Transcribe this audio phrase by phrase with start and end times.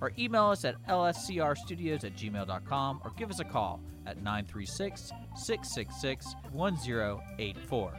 [0.00, 6.34] or email us at lscrstudios at gmail.com or give us a call at 936 666
[6.52, 7.92] 1084.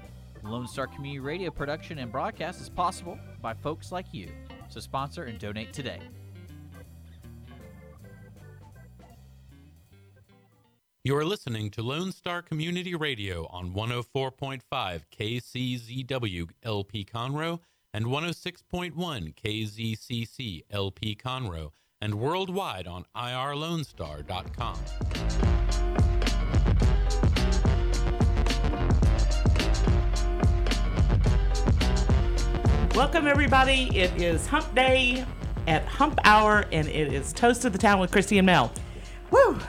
[0.43, 4.29] Lone Star Community Radio production and broadcast is possible by folks like you.
[4.69, 5.99] So sponsor and donate today.
[11.03, 17.59] You're listening to Lone Star Community Radio on 104.5 KCZW LP Conroe
[17.91, 18.93] and 106.1
[19.35, 24.77] KZCC LP Conroe and worldwide on irlonestar.com.
[32.95, 33.89] Welcome, everybody.
[33.97, 35.25] It is Hump Day
[35.67, 38.71] at Hump Hour, and it is Toast of the Town with Christy and Mel.
[39.29, 39.59] Woo!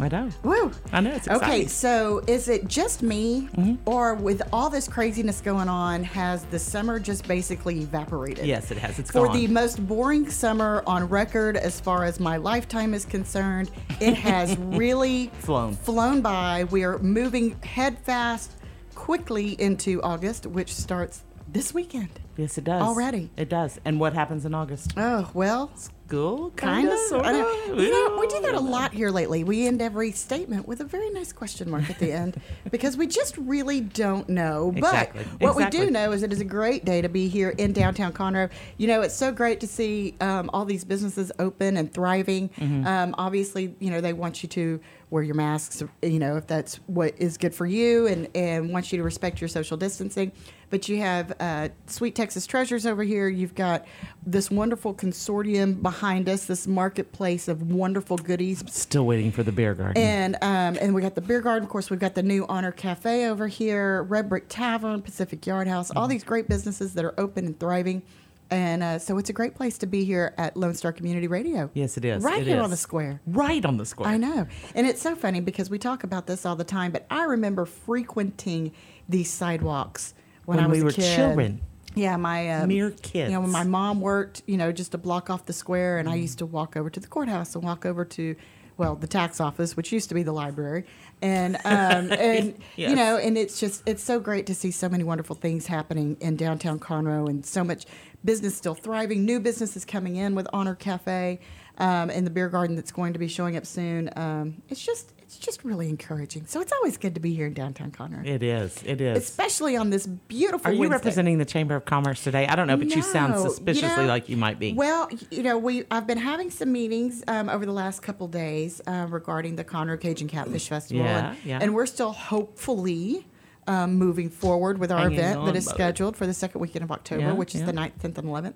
[0.00, 0.30] I know.
[0.44, 0.70] Woo!
[0.92, 1.10] I know.
[1.10, 1.48] It's exciting.
[1.48, 3.74] Okay, so is it just me, mm-hmm.
[3.88, 8.46] or with all this craziness going on, has the summer just basically evaporated?
[8.46, 8.98] Yes, it has.
[9.00, 9.34] It's For gone.
[9.34, 14.14] For the most boring summer on record, as far as my lifetime is concerned, it
[14.14, 15.74] has really Flown.
[15.74, 16.64] flown by.
[16.70, 18.52] We are moving head fast,
[18.94, 22.10] quickly into August, which starts this weekend.
[22.36, 22.82] yes, it does.
[22.82, 23.30] Already.
[23.36, 23.80] It does.
[23.84, 24.92] And what happens in August?
[24.96, 25.72] Oh well,
[26.08, 26.50] School?
[26.56, 27.78] Kind of, sort of.
[27.78, 29.44] You know, we do that a lot here lately.
[29.44, 33.06] We end every statement with a very nice question mark at the end because we
[33.06, 34.72] just really don't know.
[34.74, 35.26] Exactly.
[35.38, 37.74] But what we do know is it is a great day to be here in
[37.74, 38.48] downtown Conroe.
[38.78, 42.48] You know, it's so great to see um, all these businesses open and thriving.
[42.48, 42.86] Mm-hmm.
[42.86, 46.76] Um, obviously, you know, they want you to wear your masks, you know, if that's
[46.86, 50.32] what is good for you and, and want you to respect your social distancing.
[50.70, 53.28] But you have uh, Sweet Texas Treasures over here.
[53.28, 53.86] You've got
[54.26, 58.62] this wonderful consortium behind us, this marketplace of wonderful goodies.
[58.68, 60.02] Still waiting for the beer garden.
[60.02, 61.64] And um, and we got the beer garden.
[61.64, 65.68] Of course, we've got the new Honor Cafe over here, Red Brick Tavern, Pacific Yard
[65.68, 65.90] House.
[65.90, 68.02] All these great businesses that are open and thriving.
[68.50, 71.70] And uh, so it's a great place to be here at Lone Star Community Radio.
[71.74, 72.22] yes, it is.
[72.24, 72.62] Right It here is.
[72.62, 73.20] on the square.
[73.26, 74.08] Right on the square.
[74.08, 74.46] I know.
[74.74, 77.66] And it's so funny because we talk about this all the time, but I remember
[77.66, 78.72] frequenting
[79.08, 80.14] these sidewalks
[80.46, 81.16] when, When I was we a were kid.
[81.16, 81.60] children.
[81.94, 85.30] Yeah, my um, Mere You know, when my mom worked, you know, just a block
[85.30, 88.04] off the square, and I used to walk over to the courthouse and walk over
[88.04, 88.36] to,
[88.76, 90.84] well, the tax office, which used to be the library,
[91.20, 92.90] and um, and Yes.
[92.90, 96.16] you know, and it's just it's so great to see so many wonderful things happening
[96.20, 97.84] in downtown Conroe, and so much
[98.24, 101.40] business still thriving, new businesses coming in with Honor Cafe,
[101.78, 104.10] um, and the beer garden that's going to be showing up soon.
[104.16, 106.46] Um, it's just it's just really encouraging.
[106.46, 108.82] So it's always good to be here in downtown Conroe, It is.
[108.84, 109.18] It is.
[109.18, 110.70] especially on this beautiful.
[110.70, 110.94] Are you Wednesday.
[110.96, 112.46] representing the Chamber of Commerce today?
[112.46, 114.72] I don't know, but you sound No, you suspiciously know, like you might be.
[114.72, 118.80] Well, you know, we I've been having some meetings um, over the last couple days
[118.86, 121.58] uh, regarding the Conroe Cajun Catfish Festival, Yeah, and, yeah.
[121.62, 123.26] and we're still hopefully.
[123.68, 126.90] Um, moving forward with our Hanging event that is scheduled for the second weekend of
[126.90, 127.66] October, Yeah, which is yeah.
[127.66, 128.54] the 9th, 10th, and 11th.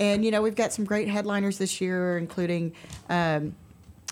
[0.00, 2.72] And, you know, we've got some great headliners this year, including
[3.08, 3.54] um,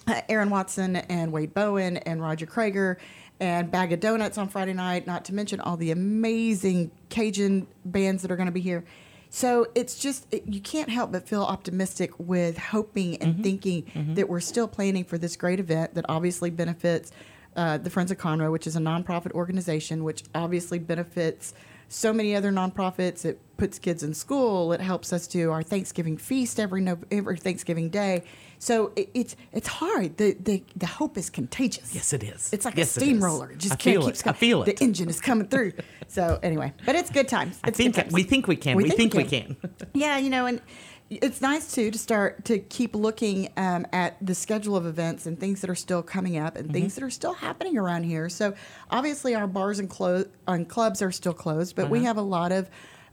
[0.06, 2.96] uh, Aaron Watson and Wade Bowen and Roger Creager
[3.40, 8.22] and Bag of Donuts on Friday night, not to mention all the amazing Cajun bands
[8.22, 8.84] that are going to be here.
[9.30, 14.28] So it's just, it, you can't help but feel optimistic with hoping and thinking that
[14.28, 17.10] we're still planning for this great event that obviously benefits
[17.56, 21.54] uh, the Friends of Conroe, which is a nonprofit organization, which obviously benefits
[21.88, 23.24] so many other nonprofits.
[23.24, 24.72] It puts kids in school.
[24.72, 28.24] It helps us do our Thanksgiving feast every no, every Thanksgiving day.
[28.58, 30.16] So it, it's it's hard.
[30.16, 31.94] The, the the hope is contagious.
[31.94, 32.52] Yes, it is.
[32.52, 33.50] It's like Yes, a steamroller.
[33.50, 34.26] It just I can't keep.
[34.26, 34.76] I feel it.
[34.76, 35.72] The engine is coming through.
[36.08, 37.58] so anyway, but it's good times.
[37.62, 38.12] I It's good think times.
[38.12, 38.76] we think we can.
[38.76, 39.56] We, think, we can.
[39.94, 40.60] Yeah, you know, and
[41.08, 45.38] it's nice too to start to keep looking um, at the schedule of events and
[45.38, 48.28] things that are still coming up and things that are still happening around here.
[48.28, 48.54] So
[48.90, 52.50] obviously, our bars and, clo- and clubs are still closed, but we have a lot
[52.50, 52.68] of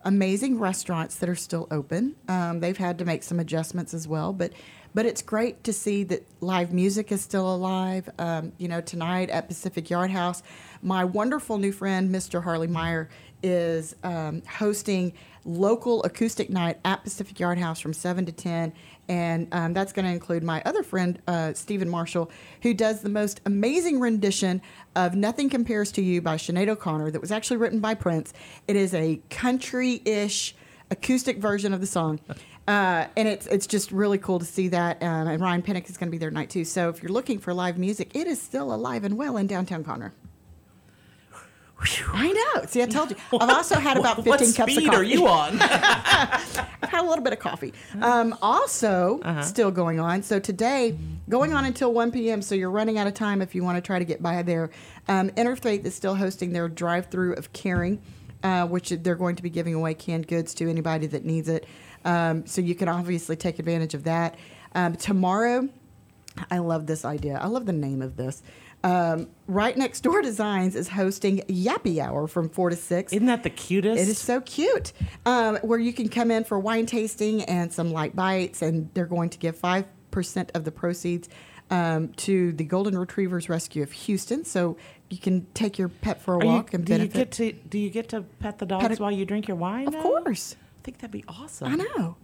[0.06, 2.16] amazing restaurants that are still open.
[2.28, 4.54] Um, they've had to make some adjustments as well, but.
[4.96, 8.08] But it's great to see that live music is still alive.
[8.20, 10.44] Um, you know, tonight at Pacific Yard House,
[10.84, 12.44] my wonderful new friend, Mr.
[12.44, 13.10] Harley Meyer,
[13.42, 15.14] is um, hosting
[15.46, 18.74] local acoustic night at Pacific Yard House from 7 to 10.
[19.10, 22.32] And um, that's going to include my other friend, uh, Stephen Marshall,
[22.62, 24.62] who does the most amazing rendition
[24.96, 28.34] of Nothing Compares to You by Sinead O'Connor that was actually written by Prince.
[28.68, 30.56] It is a country ish
[30.90, 32.20] acoustic version of the song.
[32.66, 35.04] Uh, and it's it's just really cool to see that.
[35.04, 36.64] Um, and Ryan Pinnock is going to be there tonight too.
[36.64, 39.84] So if you're looking for live music, it is still alive and well in downtown
[39.84, 40.12] Conroe.
[42.14, 42.66] I know.
[42.66, 43.18] See, I told you.
[43.40, 44.96] I've also had about 15 what cups of speed coffee.
[44.98, 45.60] are you on?
[45.62, 46.40] I've
[46.90, 47.74] had a little bit of coffee.
[48.02, 49.42] Um, also, Uh-huh.
[49.42, 50.24] still going on.
[50.24, 50.98] So today,
[51.30, 52.42] going on until 1 p.m.
[52.42, 54.70] So you're running out of time if you want to try to get by there.
[55.08, 58.02] Um, Interfaith is still hosting their drive-through of caring,
[58.44, 61.66] uh, which they're going to be giving away canned goods to anybody that needs it.
[62.06, 64.36] Um, so you can obviously take advantage of that.
[64.76, 65.70] Um, tomorrow,
[66.50, 67.38] I love this idea.
[67.42, 68.42] I love the name of this.
[68.84, 73.14] Um, right next door designs is hosting Yappy Hour from four to six.
[73.14, 74.02] Isn't that the cutest?
[74.02, 74.92] It is so cute.
[75.26, 79.06] Um, where you can come in for wine tasting and some light bites, and they're
[79.06, 79.86] going to give 5%
[80.54, 81.30] of the proceeds
[81.72, 84.44] um, to the Golden Retrievers Rescue of Houston.
[84.44, 84.76] So
[85.10, 87.14] you can take your pet for a Are you- walk and do you benefit.
[87.18, 89.56] get to do you get to pet the dogs Pet a- while you drink your
[89.58, 89.88] wine?
[89.88, 90.02] of now?
[90.02, 90.56] course.
[90.80, 91.72] I think that'd be awesome.
[91.72, 92.18] I know.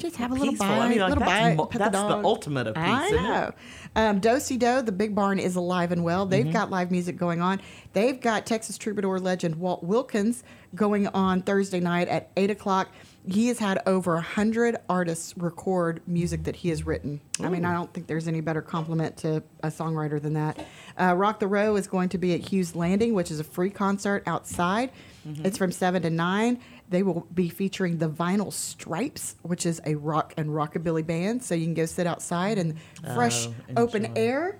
[0.00, 0.66] Just have a little Peaceful.
[0.66, 0.78] bite.
[0.78, 1.56] I mean, like, little that's bite.
[1.56, 2.24] mo- pet that's the dog.
[2.24, 3.28] ultimate of I peace, isn't it?
[3.28, 3.52] know.
[3.96, 6.22] Um, Dosey Doe, the big barn is alive and well.
[6.24, 6.30] Mm-hmm.
[6.30, 7.60] They've got live music going on.
[7.92, 10.42] They've got Texas troubadour legend Walt Wilkins
[10.74, 12.88] going on Thursday night at 8 o'clock.
[13.26, 17.20] He has had over 100 artists record music that he has written.
[17.42, 20.64] I mean, I don't think there's any better compliment to a songwriter than that.
[20.98, 23.68] Uh, Rock the Row is going to be at Hughes Landing, which is a free
[23.70, 24.90] concert outside.
[25.28, 25.44] Mm-hmm.
[25.44, 26.60] It's from 7 to 9.
[26.90, 31.42] They will be featuring the Vinyl Stripes, which is a rock and rockabilly band.
[31.42, 32.74] So you can go sit outside and
[33.14, 33.54] fresh, Oh,
[33.84, 34.58] open air,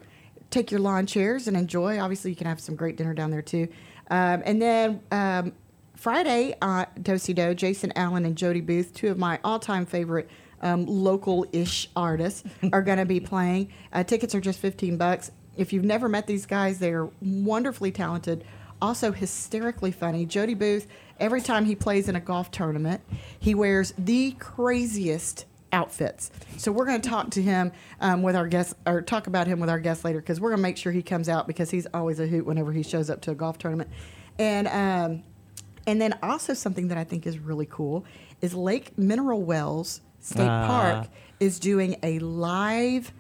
[0.51, 1.99] take your lawn chairs and enjoy.
[2.01, 3.69] Obviously, you can have some great dinner down there too.
[4.11, 5.53] Um, and then um,
[5.97, 10.31] Friday, uh, Dosey Doe, Jason Allen and Jody Booth, two of my all-time favorite
[10.63, 13.73] um, local-ish artists, are going to be playing.
[13.93, 15.31] Uh, tickets are just 15 bucks.
[15.57, 18.45] If you've never met these guys, they're wonderfully talented,
[18.81, 20.27] also hysterically funny.
[20.27, 20.87] Jody Booth,
[21.19, 23.01] every time he plays in a golf tournament,
[23.39, 26.31] he wears the craziest outfits.
[26.57, 29.61] So we're going to talk to him um, with our guest, or talk about him
[29.61, 31.87] with our guest later, because we're going to make sure he comes out because he's
[31.95, 33.89] always a hoot whenever he shows up to a golf tournament.
[34.39, 35.23] And um,
[35.87, 38.05] and then also something that I think is really cool
[38.41, 40.67] is Lake Mineral Wells State Ah.
[40.67, 43.13] Park is doing a live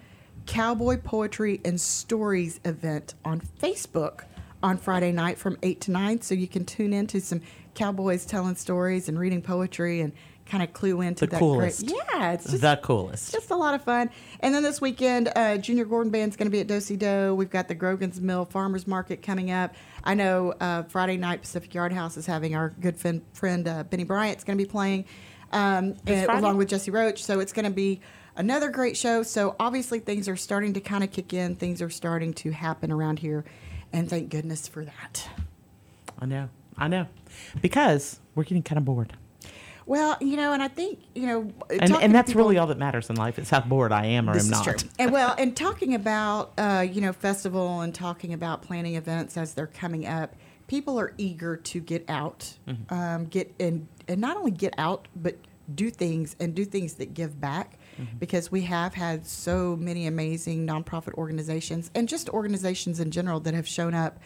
[0.46, 4.24] cowboy poetry and stories event on Facebook
[4.62, 6.20] on Friday night from 8 to 9.
[6.22, 7.40] So you can tune in to some
[7.74, 10.12] cowboys telling stories and reading poetry and
[10.46, 11.86] kind of clue into The that coolest.
[11.86, 11.96] great.
[12.12, 13.30] Yeah, it's just the coolest.
[13.32, 14.10] just a lot of fun.
[14.40, 17.34] And then this weekend, uh, Junior Gordon Band's going to be at Dosey Doe.
[17.34, 19.74] We've got the Grogan's Mill Farmers Market coming up.
[20.02, 23.84] I know uh, Friday night Pacific Yard House is having our good friend, friend uh,
[23.84, 25.04] Benny Bryant's going to be playing
[25.52, 27.22] um, and- along with Jesse Roach.
[27.22, 28.00] So it's going to be
[28.34, 29.22] another great show.
[29.22, 31.54] So obviously things are starting to kind of kick in.
[31.54, 33.44] Things are starting to happen around here.
[33.92, 35.28] And thank goodness for that.
[36.18, 36.48] I know.
[36.76, 37.06] I know.
[37.60, 39.12] Because we're getting kind of bored.
[39.86, 42.78] Well, you know, and I think, you know, And, and that's people- really all that
[42.78, 44.62] matters in life is how bored I am or am not.
[44.64, 44.76] true.
[44.98, 49.54] And well, and talking about uh, you know festival and talking about planning events as
[49.54, 50.36] they're coming up,
[50.68, 52.94] people are eager to get out, Mm-hmm.
[52.94, 55.36] um, get and and not only get out, but
[55.74, 57.76] do things and do things that give back.
[58.00, 58.18] Mm-hmm.
[58.18, 63.54] Because we have had so many amazing nonprofit organizations and just organizations in general that
[63.54, 64.18] have shown up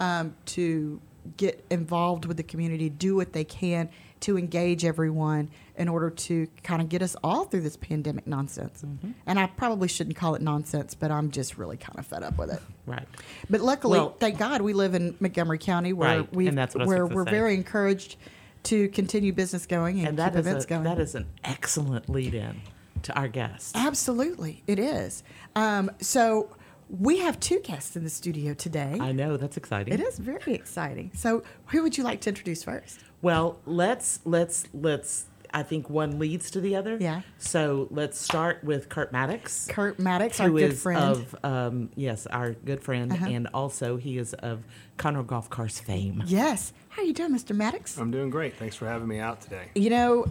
[0.00, 1.00] um, to
[1.36, 3.88] get involved with the community, do what they can
[4.20, 8.82] to engage everyone in order to kind of get us all through this pandemic nonsense.
[8.82, 9.10] Mm-hmm.
[9.26, 12.38] And I probably shouldn't call it nonsense, but I'm just really kind of fed up
[12.38, 12.62] with it.
[12.86, 13.06] Right.
[13.50, 16.74] But luckily, Well- thank God, we live in Montgomery County where Right, we and that's
[16.74, 17.30] what I was where we're say.
[17.30, 18.16] very encouraged
[18.64, 20.84] to continue business going and, And keep events a, going.
[20.84, 22.60] that is an excellent lead in
[23.06, 23.76] to our guest.
[23.76, 25.22] Absolutely, it is.
[25.56, 26.54] Um, so
[26.88, 28.96] we have two guests in the studio today.
[29.00, 29.36] I know.
[29.36, 29.92] That's exciting.
[29.94, 31.10] It is very exciting.
[31.14, 33.00] So who would you like to introduce first?
[33.22, 35.26] Well, let's let's let's.
[35.54, 36.98] I think one leads to the other.
[37.00, 37.22] Yeah.
[37.38, 39.66] So let's start with Kurt Maddox.
[39.70, 41.00] Kurt Maddox, our good is friend.
[41.02, 43.26] of um, yes, our good friend, Uh-huh.
[43.26, 44.64] and also he is of
[44.98, 46.22] Conroe Golf Cars fame.
[46.26, 46.72] yes.
[46.90, 47.54] How are you doing, Mr.
[47.56, 47.96] Maddox?
[47.98, 48.56] I'm doing great.
[48.56, 49.68] Thanks for having me out today.
[49.74, 50.26] You know,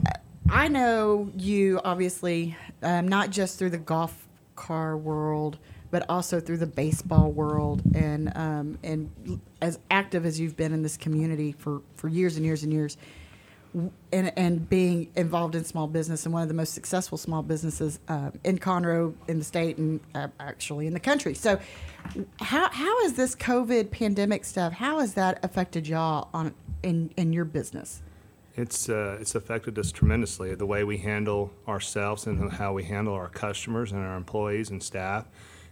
[0.49, 5.57] I know you obviously um, not just through the golf car world,
[5.91, 10.83] but also through the baseball world, and um, and as active as you've been in
[10.83, 12.97] this community for, for years and years and years,
[14.11, 17.99] and and being involved in small business and one of the most successful small businesses
[18.07, 21.33] uh, in Conroe, in the state, and uh, actually in the country.
[21.33, 21.59] So,
[22.39, 24.73] how how has this COVID pandemic stuff?
[24.73, 28.01] How has that affected y'all on in in your business?
[28.57, 33.13] It's uh, it's affected us tremendously the way we handle ourselves and how we handle
[33.13, 35.25] our customers and our employees and staff,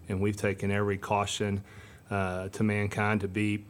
[0.09, 1.63] and we've taken every caution
[2.11, 3.63] uh, to mankind to be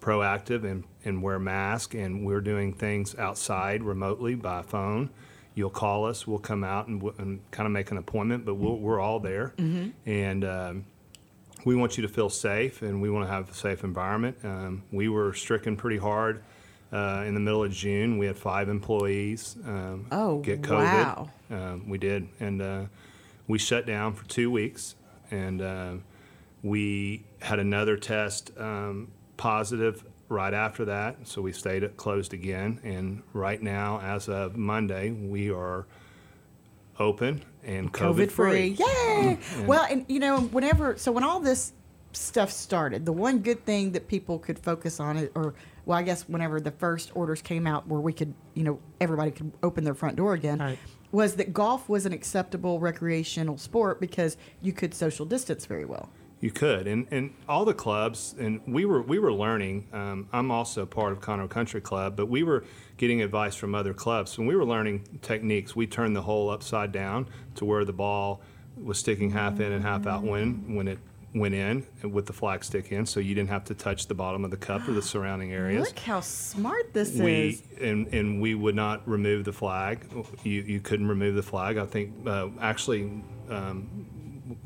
[0.00, 5.10] proactive and, and wear masks, and we're doing things outside remotely by phone.
[5.54, 8.76] You'll call us, we'll come out and, and kind of make an appointment, but we'll,
[8.76, 9.54] we're all there,
[10.04, 10.84] and um,
[11.64, 14.36] we want you to feel safe and we want to have a safe environment.
[14.44, 16.42] Um, we were stricken pretty hard
[16.96, 18.16] uh, in the middle of June.
[18.18, 20.78] We had five employees um, Oh, get COVID.
[20.84, 21.30] wow.
[21.50, 22.82] Um, we did, and uh,
[23.46, 24.94] we shut down for two weeks,
[25.30, 25.92] and uh,
[26.62, 31.16] we had another test um, positive right after that.
[31.28, 35.86] So we stayed closed again, and right now, as of Monday, we are
[36.98, 38.66] open and COVID, COVID free.
[38.78, 39.38] Yay!
[39.56, 41.72] And- Well, and you know, whenever so when all this
[42.16, 45.54] stuff started, the one good thing that people could focus on it, or
[45.84, 49.30] well, I guess whenever the first orders came out, where we could, you know, everybody
[49.30, 50.78] could open their front door again, Right.
[51.12, 56.08] was that golf was an acceptable recreational sport because you could social distance very well.
[56.40, 59.86] You could, and and all the clubs, and we were we were learning.
[59.92, 62.64] Um, I'm also part of Conroe Country Club, but we were
[62.98, 64.36] getting advice from other clubs.
[64.36, 68.42] When we were learning techniques, we turned the hole upside down to where the ball
[68.76, 70.98] was sticking half in and half out when when it
[71.38, 74.44] went in with the flag stick in, so you didn't have to touch the bottom
[74.44, 77.62] of the cup or the surrounding areas Look how smart this we is.
[77.80, 80.00] and and we would not remove the flag.
[80.42, 81.76] You you couldn't remove the flag.
[81.78, 83.22] I think uh, actually.
[83.50, 84.06] Um,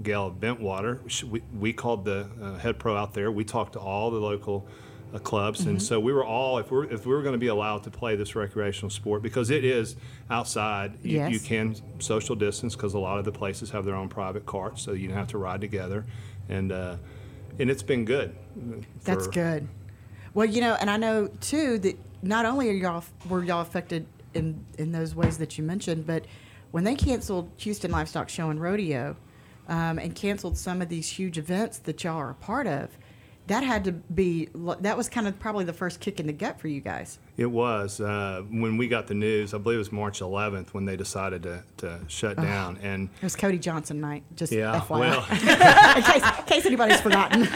[0.02, 3.30] Gail Bentwater, we, we called the uh, head pro out there.
[3.32, 4.66] We talked to all the local
[5.14, 5.70] uh, clubs, Mm-hmm.
[5.70, 7.90] and so we were all if we're if we were going to be allowed to
[7.90, 9.96] play this recreational sport because it is
[10.28, 10.98] outside.
[11.02, 14.44] You, you can social distance because a lot of the places have their own private
[14.46, 16.04] carts, so you don't have to ride together,
[16.50, 16.96] and uh,
[17.58, 18.34] and it's been good.
[19.04, 19.68] That's good.
[20.34, 24.06] Well, you know, and I know too that not only are y'all were y'all affected
[24.34, 26.26] in in those ways that you mentioned, but
[26.70, 29.16] when they canceled Houston Livestock Show and Rodeo,
[29.68, 32.90] um, and canceled some of these huge events that y'all are a part of,
[33.50, 34.48] that had to be
[34.80, 37.18] that was kind of probably the first kick in the gut for you guys.
[37.36, 39.52] It was uh, when we got the news.
[39.54, 42.78] I believe it was March 11th when they decided to, to shut down.
[42.80, 45.26] And It was Cody Johnson night, just yeah, FYI, well,
[45.96, 47.48] in, case, in case anybody's forgotten.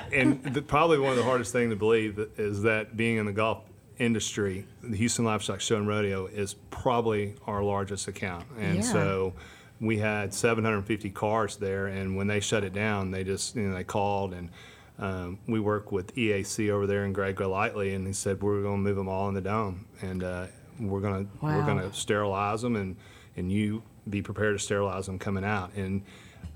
[0.12, 3.32] and the, probably one of the hardest thing to believe is that being in the
[3.32, 3.62] golf
[3.98, 8.44] industry, the Houston Livestock Show and Rodeo is probably our largest account.
[8.58, 8.82] And Yeah.
[8.82, 9.32] so
[9.80, 13.74] we had 750 cars there, and when they shut it down, they just you know
[13.74, 14.50] they called and.
[14.98, 18.76] Um, we work with EAC over there and Greg Golightly, and he said we're going
[18.76, 20.46] to move them all in the dome, and uh,
[20.80, 22.96] we're going to we're going to sterilize them, and
[23.36, 25.72] and you be prepared to sterilize them coming out.
[25.74, 26.02] And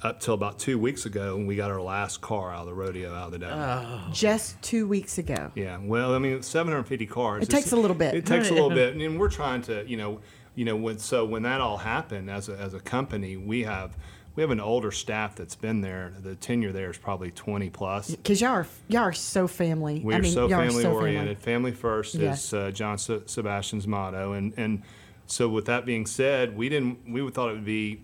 [0.03, 2.75] up till about two weeks ago, when we got our last car out of the
[2.75, 4.13] rodeo out of the dome.
[4.13, 5.53] just two weeks ago.
[5.55, 7.43] Yeah, well, I mean, 750 cars.
[7.45, 8.15] It takes a little bit.
[8.15, 10.21] It takes a little bit, and we're trying to, you know,
[10.55, 13.97] you know, when so when that all happened as a, as a company, we have
[14.35, 16.13] we have an older staff that's been there.
[16.23, 18.11] The tenure there is probably 20 plus.
[18.11, 20.01] Because y'all are y'all are so family.
[20.03, 21.39] We're mean, so y'all are family so oriented.
[21.39, 22.45] Family first Yes.
[22.47, 24.83] is uh, John Se- Sebastian's motto, and and
[25.27, 28.01] so with that being said, we didn't we thought it would be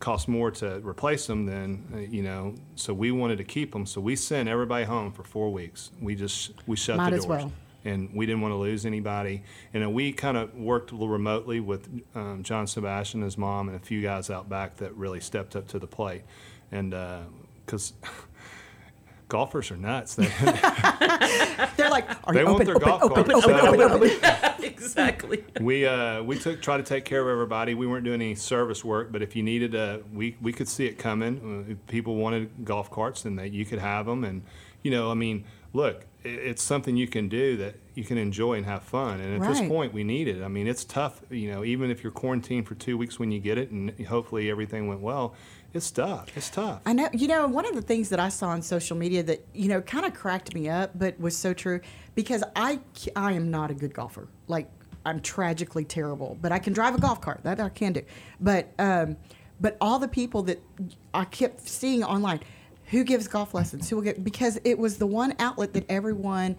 [0.00, 2.54] cost more to replace them than uh, you know.
[2.76, 3.84] So we wanted to keep them.
[3.84, 5.90] So we sent everybody home for four weeks.
[6.00, 7.42] We just we shut Might the as doors.
[7.44, 7.52] well.
[7.84, 9.42] And we didn't want to lose anybody.
[9.72, 13.76] And we kind of worked a little remotely with um, John Sebastian, his mom, and
[13.76, 16.22] a few guys out back that really stepped up to the plate.
[16.72, 16.94] And
[17.64, 17.92] because
[19.28, 20.26] golfers are nuts, they,
[21.76, 24.10] They're like, are they you want open, their open, golf open, open, So- open, open,
[24.64, 25.44] exactly.
[25.60, 27.74] we uh, we took try to take care of everybody.
[27.74, 30.86] We weren't doing any service work, but if you needed a, we we could see
[30.86, 31.64] it coming.
[31.68, 34.24] Uh, If people wanted golf carts, then that you could have them.
[34.24, 34.42] And
[34.82, 38.66] you know, I mean, look, it's something you can do that you can enjoy and
[38.66, 39.20] have fun.
[39.20, 40.42] And at this point, we need it.
[40.42, 41.20] I mean, it's tough.
[41.30, 44.50] You know, even if you're quarantined for two weeks when you get it, and hopefully
[44.50, 45.34] everything went well,
[45.72, 46.36] it's tough.
[46.36, 46.80] It's tough.
[46.86, 47.08] I know.
[47.12, 49.80] You know, one of the things that I saw on social media that you know
[49.80, 51.80] kind of cracked me up, but was so true
[52.14, 52.80] because I
[53.16, 54.28] I am not a good golfer.
[54.46, 54.70] Like
[55.04, 57.40] I'm tragically terrible, but I can drive a golf cart.
[57.42, 58.02] That I can do.
[58.40, 59.16] But um,
[59.60, 60.62] but all the people that
[61.12, 62.40] I kept seeing online,
[62.90, 63.88] who gives golf lessons?
[63.88, 64.24] Who will get?
[64.24, 66.56] Because it was the one outlet that everyone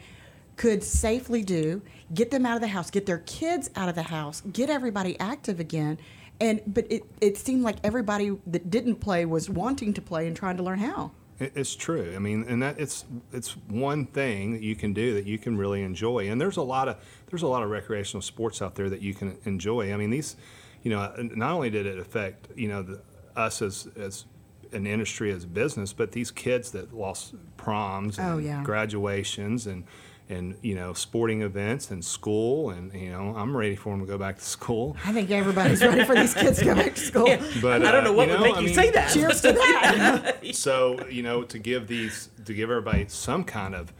[0.55, 1.81] could safely do,
[2.13, 5.19] get them out of the house, get their kids out of the house, get everybody
[5.19, 5.97] active again.
[6.41, 10.35] And but it, it seemed like everybody that didn't play was wanting to play and
[10.35, 11.11] trying to learn how.
[11.39, 12.13] It's true.
[12.15, 15.57] I mean, and that it's it's one thing that you can do that you can
[15.57, 16.29] really enjoy.
[16.29, 16.97] And there's a lot of
[17.29, 19.93] there's a lot of recreational sports out there that you can enjoy.
[19.93, 20.35] I mean, these,
[20.83, 23.01] you know, not only did it affect you know the,
[23.37, 24.25] us as as
[24.71, 28.63] an industry as a business, but these kids that lost proms and Oh, yeah.
[28.63, 29.83] graduations and
[30.31, 34.05] and you know sporting events and school and you know I'm ready for them to
[34.05, 34.95] go back to school.
[35.03, 37.25] I think everybody's ready for these kids to go back to school.
[37.61, 39.11] But I don't uh, know what you would know, make I you mean, say that.
[39.11, 40.45] Cheers to that.
[40.55, 43.91] so you know to give these to give everybody some kind of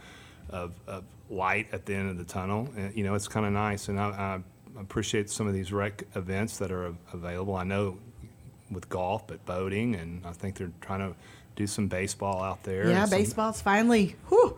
[0.50, 3.52] of, of light at the end of the tunnel uh, you know it's kind of
[3.52, 4.08] nice and I,
[4.76, 7.98] I appreciate some of these rec events that are available i know
[8.70, 11.14] with golf but boating and i think they're trying to
[11.56, 12.88] do some baseball out there.
[12.88, 14.16] Yeah, some- baseball's finally.
[14.28, 14.56] Whew,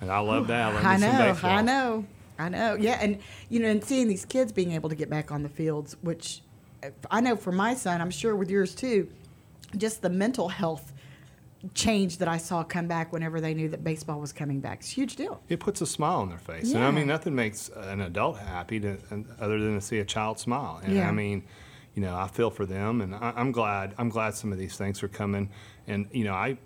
[0.00, 0.74] And I love that.
[0.84, 1.36] I, I know.
[1.42, 2.04] I know,
[2.38, 2.74] I know.
[2.74, 3.18] Yeah, and
[3.50, 6.40] you know, and seeing these kids being able to get back on the fields, which
[6.82, 9.08] uh, I know for my son, I'm sure with yours too,
[9.76, 10.92] just the mental health
[11.74, 14.78] change that I saw come back whenever they knew that baseball was coming back.
[14.80, 15.40] It's a huge deal.
[15.48, 18.80] It puts a smile on their face, and I mean nothing makes an adult happy
[18.80, 18.96] to,
[19.38, 20.80] other than to see a child smile.
[20.82, 21.08] And Yeah.
[21.08, 21.44] I mean,
[21.98, 23.92] you know, I feel for them, and I, I'm glad.
[23.98, 25.50] I'm glad some of these things are coming.
[25.88, 26.56] And you know, I,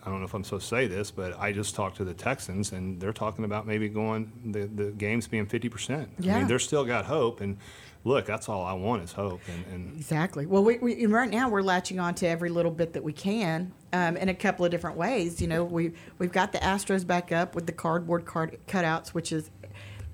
[0.00, 2.14] I don't know if I'm supposed to say this, but I just talked to the
[2.14, 6.08] Texans, and they're talking about maybe going the the games being 50 percent.
[6.20, 7.58] I mean, they're still got hope, and
[8.04, 9.40] look, that's all I want is hope.
[9.48, 10.46] And, and Exactly.
[10.46, 13.12] Well, we, we and right now we're latching on to every little bit that we
[13.12, 15.42] can um, in a couple of different ways.
[15.42, 19.32] You know, we we've got the Astros back up with the cardboard card cutouts, which
[19.32, 19.50] is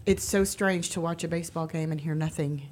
[0.07, 2.71] it's so strange to watch a baseball game and hear nothing.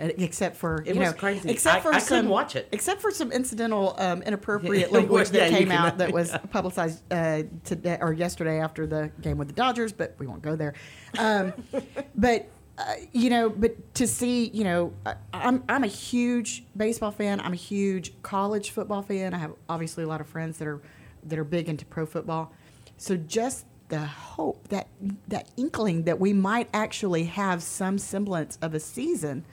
[0.00, 1.50] Uh, Except for It you was know, crazy.
[1.50, 2.68] Except I- for I some, couldn't watch it.
[2.72, 6.12] Except for some incidental, um, inappropriate Yeah, language that yeah, you came can- out that
[6.20, 9.92] was publicized uh, today or yesterday after the game with the Dodgers.
[9.92, 10.74] But we won't go there.
[11.18, 11.52] Um,
[12.14, 17.10] but uh, you know, but to see, you know, I, I'm I'm a huge baseball
[17.10, 17.40] fan.
[17.40, 19.34] I'm a huge college football fan.
[19.34, 20.80] I have obviously a lot of friends that are
[21.24, 22.52] that are big into pro football.
[22.96, 24.86] So just the hope that
[25.28, 29.44] that inkling that we might actually have some semblance of a season.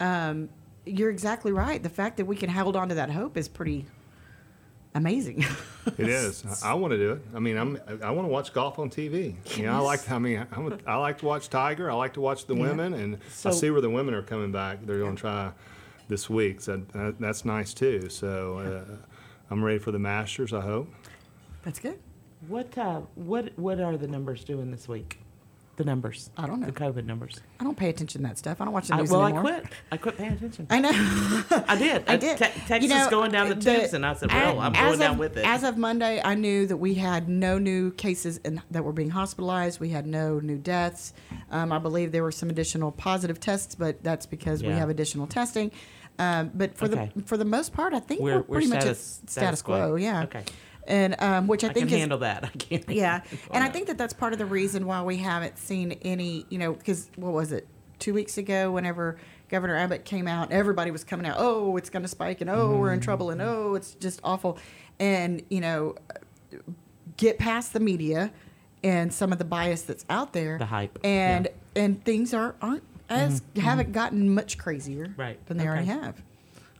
[0.00, 0.48] Um,
[0.86, 1.82] you're exactly right.
[1.82, 3.86] The fact that we can hold on to that hope is pretty
[4.94, 5.44] amazing.
[5.98, 6.42] It is.
[6.64, 7.20] I, I want to do it.
[7.34, 7.78] I mean, I'm.
[8.02, 9.34] I want to watch golf on TV.
[9.58, 10.10] You know, I like.
[10.10, 11.90] I mean, I'm a, I like to watch Tiger.
[11.90, 14.50] I like to watch the women, and So- I see where the women are coming
[14.50, 14.78] back.
[14.86, 15.52] They're going to try
[16.08, 16.62] this week.
[16.62, 18.08] So that, that's nice too.
[18.08, 18.96] So uh,
[19.50, 20.54] I'm ready for the Masters.
[20.54, 20.88] I hope.
[21.64, 21.98] That's good.
[22.48, 25.18] What uh, what what are the numbers doing this week?
[25.76, 26.30] The numbers.
[26.36, 26.66] I don't know.
[26.66, 27.40] The COVID numbers.
[27.58, 28.60] I don't pay attention to that stuff.
[28.60, 29.40] I don't watch the I, news well, anymore.
[29.40, 29.64] I quit.
[29.90, 30.66] I quit paying attention.
[30.70, 30.90] I know.
[31.68, 32.04] I did.
[32.08, 32.38] I did.
[32.38, 34.98] Te- You Texas know, going down the tubes, and I said, "Well, I'm as going
[35.00, 38.62] down with it." As of Monday, I knew that we had no new cases in,
[38.70, 39.80] that were being hospitalized.
[39.80, 41.12] We had no new deaths.
[41.50, 45.26] Um, I believe there were some additional positive tests, but that's because we have additional
[45.26, 45.72] testing.
[46.20, 47.10] Um, but for Okay.
[47.16, 49.32] the for the most part, I think we're, We're- we're pretty much at status- status,
[49.32, 49.76] status quo.
[49.88, 49.94] quo.
[49.96, 50.22] Yeah.
[50.22, 50.44] Okay.
[50.86, 52.44] And um, which I, I think can is handle that.
[52.54, 52.84] I can.
[52.88, 56.46] yeah, and I think that that's part of the reason why we haven't seen any,
[56.50, 57.66] you know, because what was it,
[57.98, 59.16] two weeks ago, whenever
[59.48, 62.76] Governor Abbott came out, everybody was coming out, oh, it's going to spike, and oh,
[62.76, 63.04] we're in mm-hmm.
[63.04, 64.58] trouble, and oh, it's just awful,
[64.98, 65.94] and you know,
[67.16, 68.32] get past the media
[68.82, 71.82] and some of the bias that's out there, The hype, and yeah.
[71.82, 73.60] and things are aren't as mm-hmm.
[73.60, 73.92] haven't mm-hmm.
[73.92, 76.22] gotten much crazier, Right, than they already have.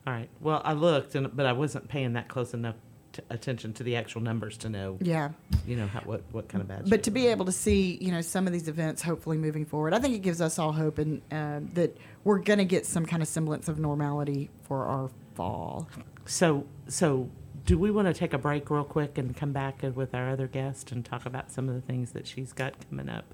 [0.07, 0.29] All right.
[0.40, 2.77] Well, I looked, and but I wasn't paying that close enough
[3.14, 5.31] t- attention to the actual numbers to know, Yeah.
[5.66, 6.90] you know, how, what what kind of bad.
[6.90, 9.94] but to be able to see you know some of these events hopefully moving forward
[9.94, 13.07] i think it gives us all hope and um, that we're going to get some
[13.07, 15.88] kind of semblance of normality for our fall
[16.27, 17.29] So, so
[17.66, 20.46] do we want to take a break real quick and come back with our other
[20.46, 23.24] guest and talk about some of the things that she's got coming up,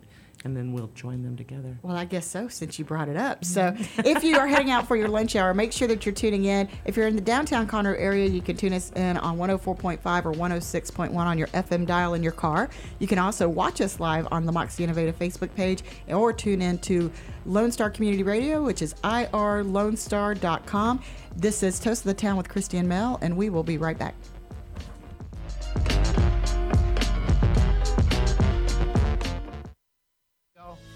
[0.45, 1.79] and then we'll join them together.
[1.83, 3.45] well i guess so since you brought it up.
[3.45, 6.45] So if you are heading out for your lunch hour make sure that you're tuning
[6.45, 6.69] in.
[6.85, 10.33] If you're in the downtown conroe area you can tune us in on 104.5 or
[10.33, 12.69] 106.1 on your fm dial in your car.
[12.99, 16.79] You can also watch us live on the moxie innovative facebook page or tune in
[16.79, 17.11] to
[17.47, 21.03] lone star community radio which is irlonestar.com
[21.37, 24.15] this is toast of the town with christian mel and we will be right back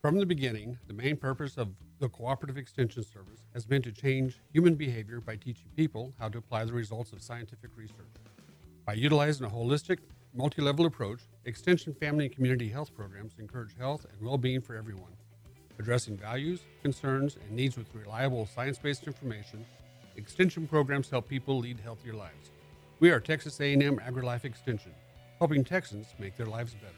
[0.00, 4.38] From the beginning, the main purpose of the Cooperative Extension Service has been to change
[4.52, 8.14] human behavior by teaching people how to apply the results of scientific research.
[8.86, 9.98] By utilizing a holistic,
[10.32, 14.76] multi level approach, Extension family and community health programs encourage health and well being for
[14.76, 15.16] everyone.
[15.80, 19.66] Addressing values, concerns, and needs with reliable science based information,
[20.14, 22.52] Extension programs help people lead healthier lives.
[23.00, 24.94] We are Texas A&M AgriLife Extension,
[25.40, 26.97] helping Texans make their lives better.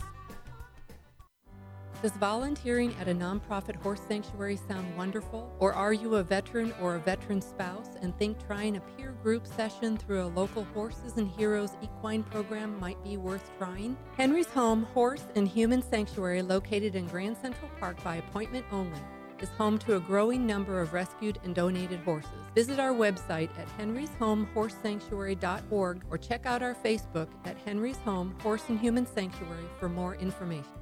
[2.01, 5.55] Does volunteering at a nonprofit horse sanctuary sound wonderful?
[5.59, 9.45] Or are you a veteran or a veteran spouse and think trying a peer group
[9.45, 13.95] session through a local Horses and Heroes equine program might be worth trying?
[14.17, 18.97] Henry's Home Horse and Human Sanctuary, located in Grand Central Park by appointment only,
[19.39, 22.31] is home to a growing number of rescued and donated horses.
[22.55, 28.79] Visit our website at henryshomehorsesanctuary.org or check out our Facebook at Henry's Home Horse and
[28.79, 30.81] Human Sanctuary for more information.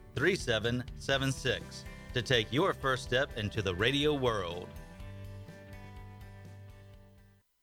[0.15, 4.67] 3776 to take your first step into the radio world.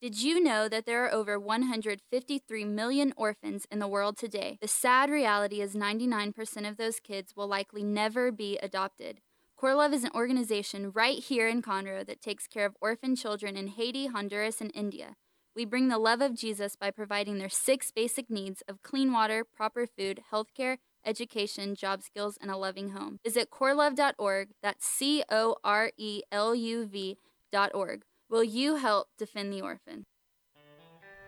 [0.00, 4.56] Did you know that there are over 153 million orphans in the world today?
[4.60, 9.18] The sad reality is 99% of those kids will likely never be adopted.
[9.60, 13.66] CoreLuv is an organization right here in Conroe that takes care of orphan children in
[13.66, 15.16] Haiti, Honduras, and India.
[15.56, 19.44] We bring the love of Jesus by providing their six basic needs of clean water,
[19.44, 23.18] proper food, healthcare, education, job skills, and a loving home.
[23.24, 24.48] Visit coreluv.org.
[24.62, 28.02] That's C O R E L U V.org.
[28.30, 30.04] Will you help defend the orphan?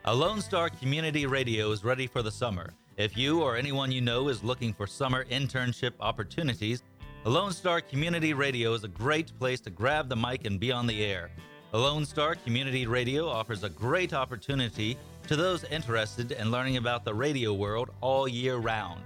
[0.07, 2.71] A Lone Star Community Radio is ready for the summer.
[2.97, 6.83] If you or anyone you know is looking for summer internship opportunities,
[7.27, 10.73] a Lone Star Community Radio is a great place to grab the mic and be
[10.73, 11.31] on the air.
[11.73, 17.05] A Lone Star Community Radio offers a great opportunity to those interested in learning about
[17.05, 19.03] the radio world all year round.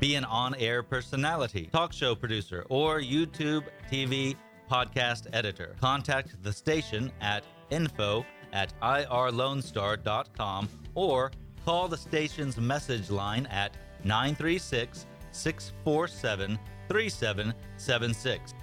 [0.00, 4.34] Be an on air personality, talk show producer, or YouTube, TV,
[4.70, 5.76] podcast editor.
[5.80, 11.30] Contact the station at info at irlonestar.com or
[11.64, 18.54] call the station's message line at 936 647 3776.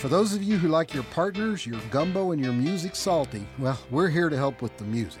[0.00, 3.78] For those of you who like your partners, your gumbo, and your music salty, well,
[3.90, 5.20] we're here to help with the music.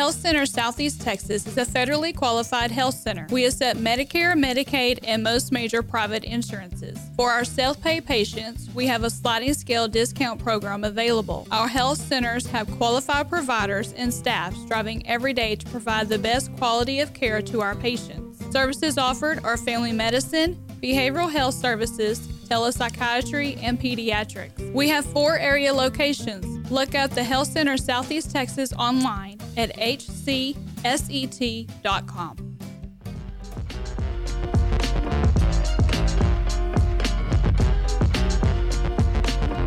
[0.00, 3.26] Health Center Southeast Texas is a federally qualified health center.
[3.30, 6.98] We accept Medicare, Medicaid, and most major private insurances.
[7.18, 11.46] For our self pay patients, we have a sliding scale discount program available.
[11.50, 16.56] Our health centers have qualified providers and staff striving every day to provide the best
[16.56, 18.42] quality of care to our patients.
[18.50, 24.72] Services offered are family medicine, behavioral health services, telepsychiatry, and pediatrics.
[24.72, 26.70] We have four area locations.
[26.70, 30.56] Look up the Health Center Southeast Texas online at hcset.com.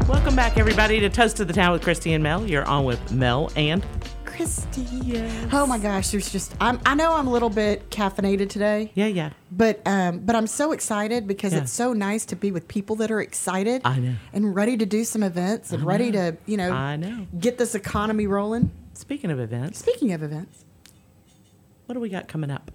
[0.07, 2.45] Welcome back, everybody, to Toast to the Town with Christy and Mel.
[2.45, 3.85] You're on with Mel and
[4.35, 5.21] Christy.
[5.51, 8.91] Oh my gosh, there's just I'm, I know I'm a little bit caffeinated today.
[8.95, 9.31] Yeah, yeah.
[9.51, 11.59] But um, but I'm so excited because Yeah.
[11.59, 13.81] it's so nice to be with people that are excited.
[13.85, 14.15] I know.
[14.33, 16.31] And ready to do some events and I ready know.
[16.31, 17.27] to you know I know.
[17.39, 18.71] get this economy rolling.
[18.93, 20.65] Speaking of events, Speaking of events,
[21.85, 22.71] what do we got coming up?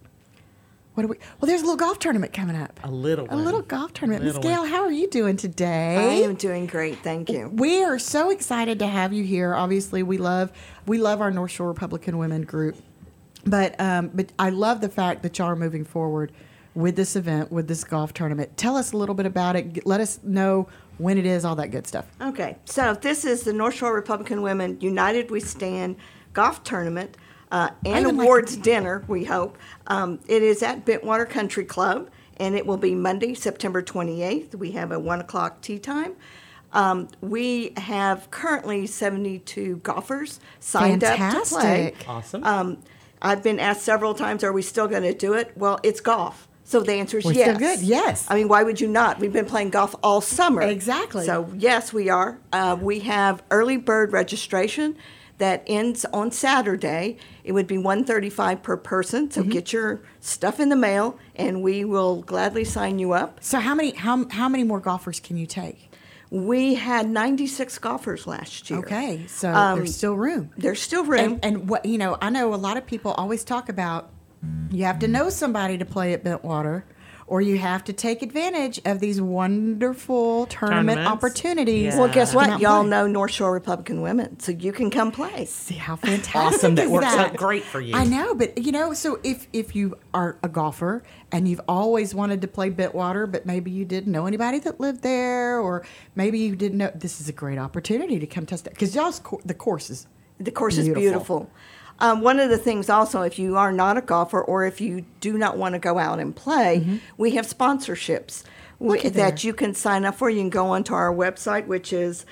[0.98, 1.16] What do we?
[1.40, 2.80] Well, there's a little golf tournament coming up.
[2.82, 4.24] A little A little golf tournament.
[4.24, 5.94] Miss Little Gail, how are you doing today?
[5.96, 7.48] I am doing great, thank you.
[7.54, 9.54] We are so excited to have you here.
[9.54, 10.50] Obviously, we love
[10.86, 12.74] we love our North Shore Republican Women group,
[13.44, 16.32] but um, but I love the fact that y'all are moving forward
[16.74, 18.56] with this event, with this golf tournament.
[18.56, 19.86] Tell us a little bit about it.
[19.86, 22.06] Let us know when it is, all that good stuff.
[22.20, 25.94] Okay, so this is the North Shore Republican Women United We Stand
[26.32, 27.16] golf tournament
[27.50, 29.56] uh, and even like- awards dinner, we hope.
[29.86, 34.54] Um, it is at Bentwater Country Club, and it will be Monday, September 28th.
[34.54, 36.14] We have a 1 o'clock tee time.
[36.72, 41.94] Um, we have currently 72 golfers signed up to play.
[41.96, 42.08] Fantastic.
[42.08, 42.44] Awesome.
[42.44, 42.78] Um,
[43.22, 45.52] I've been asked several times, are we still going to do it?
[45.56, 46.46] Well, it's golf.
[46.64, 47.56] So the answer is We're yes.
[47.56, 48.26] still good, yes.
[48.28, 49.18] I mean, why would you not?
[49.18, 50.60] We've been playing golf all summer.
[50.60, 51.24] Exactly.
[51.24, 52.38] So yes, we are.
[52.52, 54.94] Uh, we have early bird registration
[55.38, 57.16] that ends on Saturday.
[57.48, 59.26] It would be 135 per person.
[59.26, 59.40] Mm-hmm.
[59.40, 63.42] So get your stuff in the mail, and we will gladly sign you up.
[63.42, 65.90] So how many how how many more golfers can you take?
[66.30, 68.80] We had 96 golfers last year.
[68.80, 70.50] Okay, so Um, there's still room.
[70.58, 71.20] There's still room.
[71.20, 74.10] And, and what you know, I know a lot of people always talk about
[74.70, 76.82] you have to know somebody to play at Bentwater,
[77.28, 81.10] or you have to take advantage of these wonderful tournament Tournaments.
[81.10, 81.94] opportunities.
[81.94, 82.60] Well, guess what?
[82.60, 82.90] Y'all play.
[82.90, 85.44] know North Shore Republican Women, so you can come play.
[85.44, 86.74] See how fantastic Awesome.
[86.76, 87.30] That is works that?
[87.32, 87.94] out great for you.
[87.94, 92.14] I know, but you know, so if if you are a golfer and you've always
[92.14, 95.84] wanted to play Bentwater, but maybe you didn't know anybody that lived there, or
[96.16, 99.20] maybe you didn't know, this is a great opportunity to come test it because y'all's
[99.20, 100.06] co- the course is
[100.40, 101.50] The course is beautiful.
[102.00, 105.04] Um, one of the things also, if you are not a golfer or if you
[105.20, 108.44] do not want to go out and play, we have sponsorships
[108.78, 109.34] we, that there.
[109.38, 110.30] you can sign up for.
[110.30, 112.24] You can go onto our website, which is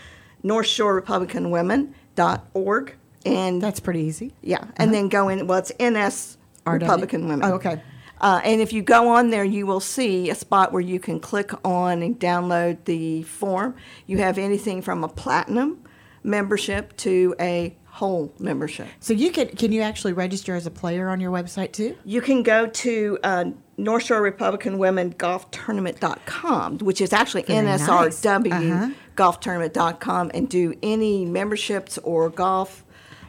[0.43, 2.95] North Shore Republican Women.org.
[3.25, 4.33] And that's pretty easy.
[4.41, 4.65] Yeah.
[4.77, 6.81] And then go in, well, it's NS RW?
[6.81, 7.51] Republican Women.
[7.51, 7.83] Oh, okay.
[8.21, 11.21] Uh, and if you go on there, you will see a spot where you can
[11.21, 13.75] click on and download the form.
[14.07, 15.83] You have anything from a platinum
[16.23, 18.87] membership to a whole membership.
[19.01, 21.97] So you can can you actually register as a player on your website too?
[22.05, 23.45] You can go to uh,
[23.79, 27.83] North Shore Republican Women Golf Tournament.com, which is actually Very nice.
[27.89, 28.91] NSRW Uh-huh.
[29.15, 32.85] Golf Tournament.com, and do any memberships or golf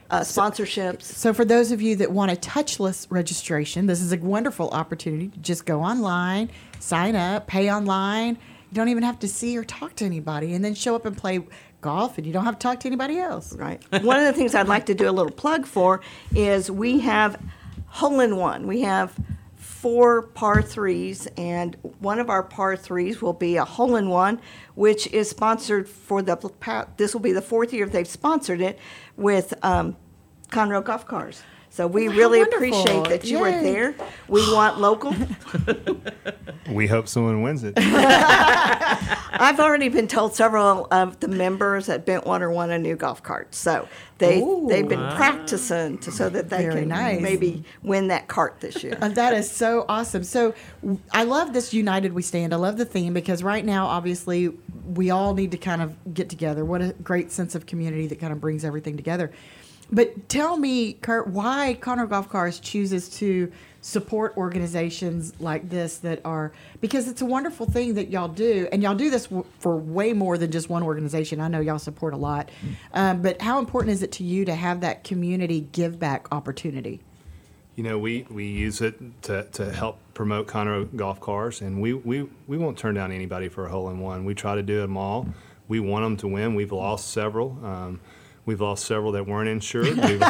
[0.10, 1.03] uh, sponsorships.
[1.03, 5.30] So for those of you that want a touchless registration, this is a wonderful opportunity
[5.30, 6.49] to just go online,
[6.80, 8.38] sign up, pay online.
[8.69, 11.15] You don't even have to see or talk to anybody, and then show up and
[11.15, 11.39] play
[11.81, 13.53] golf, and you don't have to talk to anybody else.
[13.53, 13.81] Right.
[14.03, 16.01] One of the things I'd like to do a little plug for
[16.35, 17.41] is we have
[17.87, 18.67] hole in one.
[18.67, 19.13] We have
[19.55, 24.41] four par threes, and one of our par threes will be a hole in one,
[24.75, 26.35] which is sponsored for the
[26.97, 28.79] this will be the fourth year they've sponsored it
[29.15, 29.95] with um,
[30.49, 31.43] Conroe Golf Cars.
[31.69, 32.58] So we how really wonderful.
[32.58, 33.95] appreciate that you were there.
[34.27, 35.13] We want local.
[36.69, 37.73] We hope someone wins it.
[37.77, 43.56] I've already been told several of the members at Bentwater want a new golf cart,
[43.56, 45.15] so they they've been Ooh.
[45.15, 47.21] practicing to, so that they Very can nice.
[47.21, 48.97] maybe win that cart this year.
[49.01, 50.23] Uh, that is so awesome.
[50.23, 50.53] So
[51.13, 52.53] I love this United We Stand.
[52.53, 54.49] I love the theme because right now, obviously,
[54.93, 56.65] we all need to kind of get together.
[56.65, 59.32] What a great sense of community that kind of brings everything together.
[59.91, 66.19] But tell me, Kurt, why Conroe Golf Cars chooses to support organizations like this that
[66.26, 69.78] are because it's a wonderful thing that y'all do, and y'all do this w- for
[69.78, 71.39] way more than just one organization.
[71.39, 72.50] I know y'all support a lot,
[72.93, 77.00] um, but how important is it to you to have that community give back opportunity?
[77.78, 81.93] You know, we, we use it to, to help promote Conroe golf cars, and we,
[81.93, 84.26] we, we won't turn down anybody for a hole in one.
[84.26, 85.28] We try to do them all.
[85.67, 86.56] We want them to win.
[86.56, 87.58] We've lost several.
[87.63, 88.02] Um,
[88.47, 89.95] we've lost several that weren't insured.
[89.97, 89.99] We've,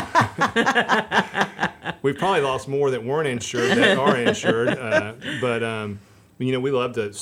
[2.01, 4.67] we've probably lost more that weren't insured that are insured.
[4.69, 5.99] Uh, but um,
[6.39, 7.15] you know, we love to.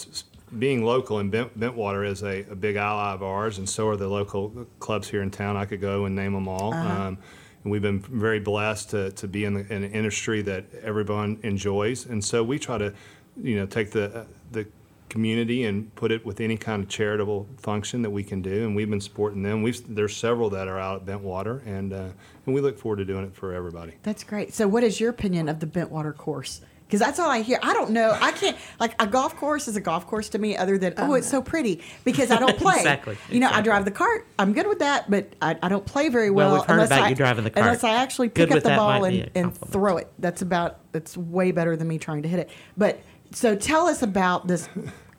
[0.59, 3.97] Being local and Bent, Bentwater is a, a big ally of ours, and so are
[3.97, 5.57] the local clubs here in town.
[5.57, 6.73] I could go and name them all.
[6.73, 6.87] Uh-huh.
[6.87, 7.17] Um,
[7.63, 11.39] and we've been very blessed to, to be in, the, in an industry that everyone
[11.41, 12.05] enjoys.
[12.05, 12.93] And so we try to,
[13.41, 14.67] you know, take the, uh, the
[15.09, 18.65] community and put it with any kind of charitable function that we can do.
[18.65, 19.61] And we've been supporting them.
[19.61, 22.09] We've, there's several that are out at Bentwater, and, uh,
[22.45, 23.93] and we look forward to doing it for everybody.
[24.03, 24.53] That's great.
[24.53, 26.61] So, what is your opinion of the Bentwater course?
[26.87, 27.57] Because that's all I hear.
[27.63, 28.15] I don't know.
[28.21, 31.15] I can't like a golf course is a golf course to me, other than oh,
[31.15, 32.77] it's so pretty because I don't play.
[32.77, 34.27] Exactly, You know, I drive the cart.
[34.37, 36.59] I'm good with that, but I, I don't play very Well, well.
[36.59, 37.65] we've heard unless about I, you driving the cart.
[37.65, 40.11] Unless I actually Good pick up the ball and, and throw it.
[40.19, 40.79] That's about.
[40.91, 42.49] That's way better than me trying to hit it.
[42.77, 42.99] But
[43.31, 44.69] so tell us about this.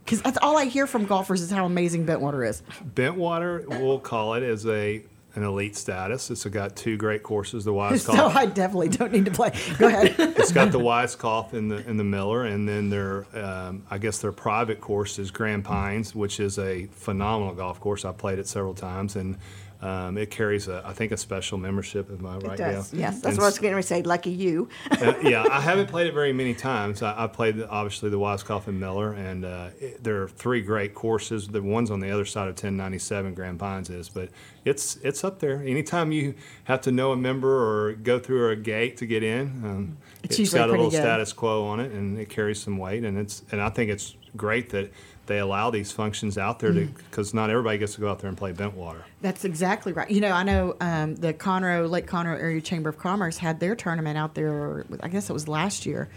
[0.04, 2.62] Because that's all I hear from golfers is how amazing Bentwater is.
[2.94, 5.02] Bentwater, we'll call it, is a
[5.36, 6.30] an elite status.
[6.30, 7.64] It's got two great courses.
[7.64, 8.34] The Wise So Golf.
[8.34, 9.52] I definitely don't need to play.
[9.78, 10.14] Go ahead.
[10.18, 14.18] it's got the Weiskopf in the in the Miller, and then their um, I guess
[14.18, 18.04] their private course is Grand Pines, which is a phenomenal golf course.
[18.04, 19.36] I played it several times, and
[19.82, 22.10] um, it carries a I think a special membership.
[22.10, 22.54] Am I right?
[22.54, 22.90] It does.
[22.90, 23.00] Gail?
[23.00, 24.02] Yes, that's And what I was going to say.
[24.02, 24.68] Lucky you.
[24.90, 27.02] uh, yeah, I haven't played it very many times.
[27.02, 30.60] I, I played the, obviously the Weiskopf and Miller, and uh, it, there are three
[30.62, 31.48] great courses.
[31.48, 34.30] The one's on the other side of 1097 Grand Pines is, but
[34.64, 35.62] it's it's up there.
[35.62, 36.34] Anytime you
[36.64, 37.48] have to know a member
[37.88, 40.96] or go through a gate to get in, um, It's it's got a little good.
[41.00, 43.04] status quo on it, and it carries some weight.
[43.04, 44.90] And it's and I think it's great that
[45.26, 46.94] they allow these functions out there Mm.
[46.96, 49.02] because not everybody gets to go out there and play Bentwater.
[49.20, 50.10] That's exactly right.
[50.10, 53.74] You know, I know um, the Conroe Lake Conroe Area Chamber of Commerce had their
[53.74, 54.84] tournament out there.
[55.00, 56.08] I guess it was last year,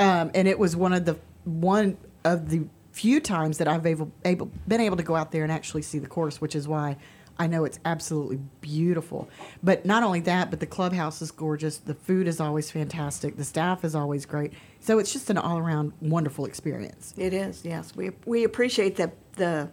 [0.00, 4.10] um, and it was one of the one of the few times that I've able,
[4.24, 6.96] able been able to go out there and actually see the course, which is why
[7.38, 9.28] I know it's absolutely beautiful.
[9.62, 11.78] But not only that, but the clubhouse is gorgeous.
[11.78, 13.36] The food is always fantastic.
[13.36, 14.52] The staff is always great.
[14.80, 17.14] So it's just an all around wonderful experience.
[17.16, 17.94] It is, yes.
[17.94, 19.70] We, we appreciate that the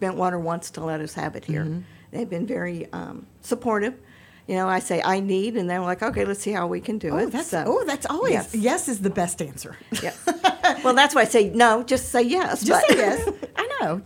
[0.00, 1.64] Bentwater wants to let us have it here.
[1.64, 1.82] Mhm.
[2.10, 3.94] They've been very um, supportive.
[4.46, 6.98] You know, I say I need, and they're like, okay, let's see how we can
[6.98, 7.32] do Oh, it.
[7.32, 8.54] that's So, oh, that's always yes.
[8.54, 8.88] yes.
[8.88, 9.76] is the best answer.
[10.02, 10.18] Yes.
[10.84, 11.82] well, that's why I say no.
[11.82, 12.62] Just say yes.
[12.62, 13.28] Just say yes.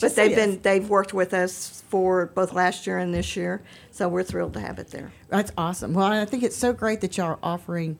[0.00, 0.46] But they've yes.
[0.46, 4.54] been they've worked with us for both last year and this year, so we're thrilled
[4.54, 5.12] to have it there.
[5.28, 5.94] That's awesome.
[5.94, 7.98] Well, I think it's so great that y'all are offering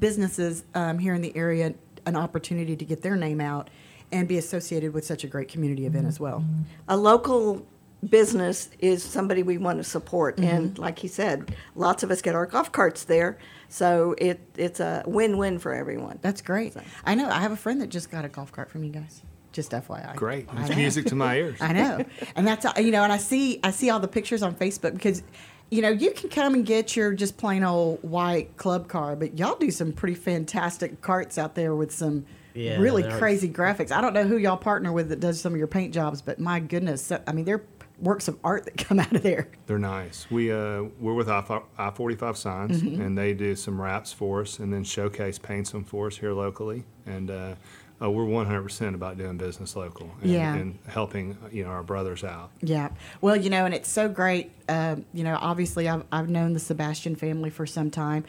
[0.00, 1.74] businesses um, here in the area
[2.06, 3.70] an opportunity to get their name out
[4.12, 6.44] and be associated with such a great community event as well.
[6.88, 7.66] A local
[8.08, 10.78] business is somebody we want to support, and Mhm.
[10.78, 15.02] like he said, lots of us get our golf carts there, so it it's a
[15.06, 16.18] win-win for everyone.
[16.20, 16.74] That's great.
[17.04, 17.28] I know.
[17.30, 19.22] I have a friend that just got a golf cart from you guys.
[19.54, 20.14] Just FYI.
[20.16, 20.48] Great.
[20.58, 21.56] It's music to my ears.
[21.62, 22.04] I know,
[22.36, 25.22] and that's you know, and I see I see all the pictures on Facebook because.
[25.70, 29.38] You know, you can come and get your just plain old white club car, but
[29.38, 33.90] y'all do some pretty fantastic carts out there with some Yeah, really they're- crazy graphics.
[33.90, 36.38] I don't know who y'all partner with that does some of your paint jobs, but
[36.38, 37.64] my goodness, I mean, they're
[37.98, 39.48] works of art that come out of there.
[39.66, 40.26] They're nice.
[40.30, 41.42] We uh, we're with I
[41.94, 43.00] forty five signs, Mhm.
[43.00, 46.34] and they do some wraps for us, and then Showcase paints them for us here
[46.34, 46.84] locally.
[47.06, 47.54] And uh,
[48.04, 50.54] uh, we're one hundred percent about doing business local and, Yeah.
[50.54, 52.50] and helping uh, you know our brothers out.
[52.60, 52.90] Yeah.
[53.20, 54.50] Well, you know, and it's so great.
[54.68, 58.24] Um, you know, obviously, I've, I've known the Sebastian family for some time,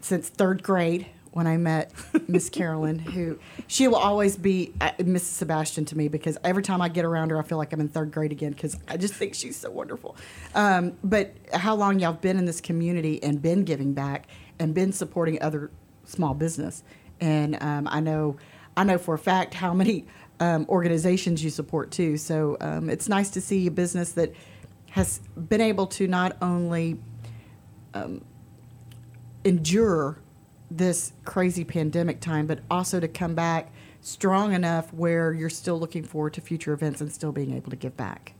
[0.00, 1.92] since third grade when I met
[2.28, 3.38] Miss Carolyn, who
[3.68, 5.20] she will always be uh, Mrs.
[5.20, 7.88] Sebastian to me because every time I get around her, I feel like I'm in
[7.88, 10.16] third grade again because I just think she's so wonderful.
[10.56, 14.26] Um, but how long y'all been in this community and been giving back
[14.58, 15.70] and been supporting other
[16.04, 16.82] small business?
[17.20, 18.36] And um, I know,
[18.80, 20.06] I know for a fact how many
[20.40, 22.16] um, organizations you support too.
[22.16, 24.32] So um, it's nice to see a business that
[24.92, 26.96] has been able to not only
[27.92, 28.24] um,
[29.44, 30.16] endure
[30.70, 36.02] this crazy pandemic time, but also to come back strong enough where you're still looking
[36.02, 38.32] forward to future events and still being able to give back.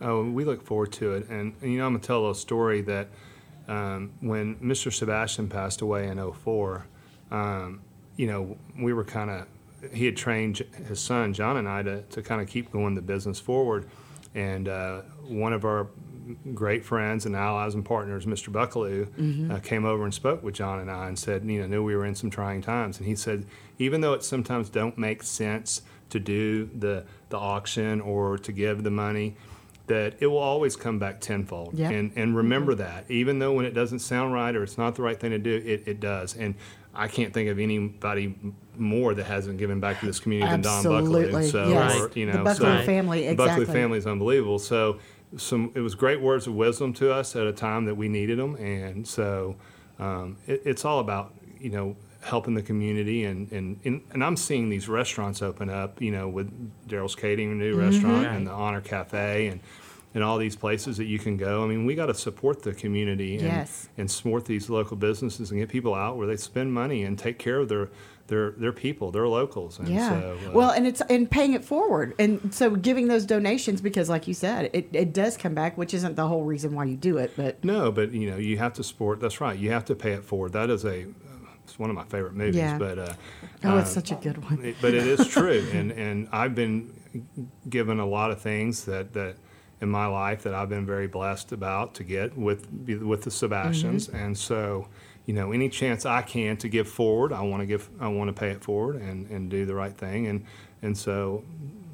[0.00, 1.28] Oh, we look forward to it.
[1.28, 3.08] And, and, you know, I'm going to tell a little story that
[3.68, 4.90] um, when Mr.
[4.90, 6.86] Sebastian passed away in 04,
[7.30, 7.82] um,
[8.20, 9.46] you know, we were kind of,
[9.94, 13.00] he had trained his son, John, and I to, to kind of keep going the
[13.02, 13.88] business forward.
[14.34, 15.88] And uh, one of our
[16.54, 18.52] great friends and allies and partners, Mr.
[18.52, 19.50] Buckalew, Mhm.
[19.50, 21.96] uh, came over and spoke with John and I and said, you know, knew we
[21.96, 22.98] were in some trying times.
[22.98, 23.46] And he said,
[23.78, 25.80] even though it sometimes don't make sense
[26.10, 29.34] to do the, the auction or to give the money,
[29.86, 31.72] that it will always come back tenfold.
[31.76, 31.90] Yep.
[31.92, 35.02] And, and remember that, even though when it doesn't sound right or it's not the
[35.02, 36.36] right thing to do, it, it does.
[36.36, 36.54] And
[36.94, 38.34] I can't think of anybody
[38.76, 41.48] more that hasn't given back to this community than Don Buckley.
[41.48, 41.96] So, yes.
[42.00, 44.58] or, you The know, Buckley so family, the Buckley family is unbelievable.
[44.58, 44.98] So,
[45.36, 48.38] some it was great words of wisdom to us at a time that we needed
[48.38, 49.54] them, and so
[50.00, 54.36] um, it, it's all about you know helping the community and, and and and I'm
[54.36, 56.50] seeing these restaurants open up, you know, with
[56.88, 57.78] Daryl's Catering, a new Mhm.
[57.92, 58.34] restaurant, Right.
[58.36, 59.60] and the Honor Cafe, and
[60.14, 61.62] and all these places that you can go.
[61.62, 63.88] I mean, we got to support the community and, Yes.
[63.96, 67.38] and support these local businesses and get people out where they spend money and take
[67.38, 67.88] care of their
[68.26, 69.78] their their people, their locals.
[69.80, 70.20] And yeah.
[70.20, 74.08] So, uh, well, and it's and paying it forward, and so giving those donations because,
[74.08, 76.96] like you said, it, it does come back, which isn't the whole reason why you
[76.96, 79.18] do it, but No, but you know, you have to support.
[79.20, 79.58] That's right.
[79.58, 80.52] You have to pay it forward.
[80.52, 81.06] That is a
[81.64, 82.56] it's one of my favorite movies.
[82.56, 82.78] Yeah.
[82.78, 83.12] But uh,
[83.64, 84.64] Oh, it's uh, such a good one.
[84.64, 86.92] it- but it is true, and and I've been
[87.68, 89.36] given a lot of things that that
[89.80, 92.68] in my life that I've been very blessed about to get with
[93.02, 94.16] with the Sebastians, Mm-hmm.
[94.16, 94.88] and so.
[95.26, 98.28] You know, any chance I can to give forward, I want to give, I want
[98.28, 100.44] to pay it forward and, and do the right thing, and
[100.82, 101.44] and so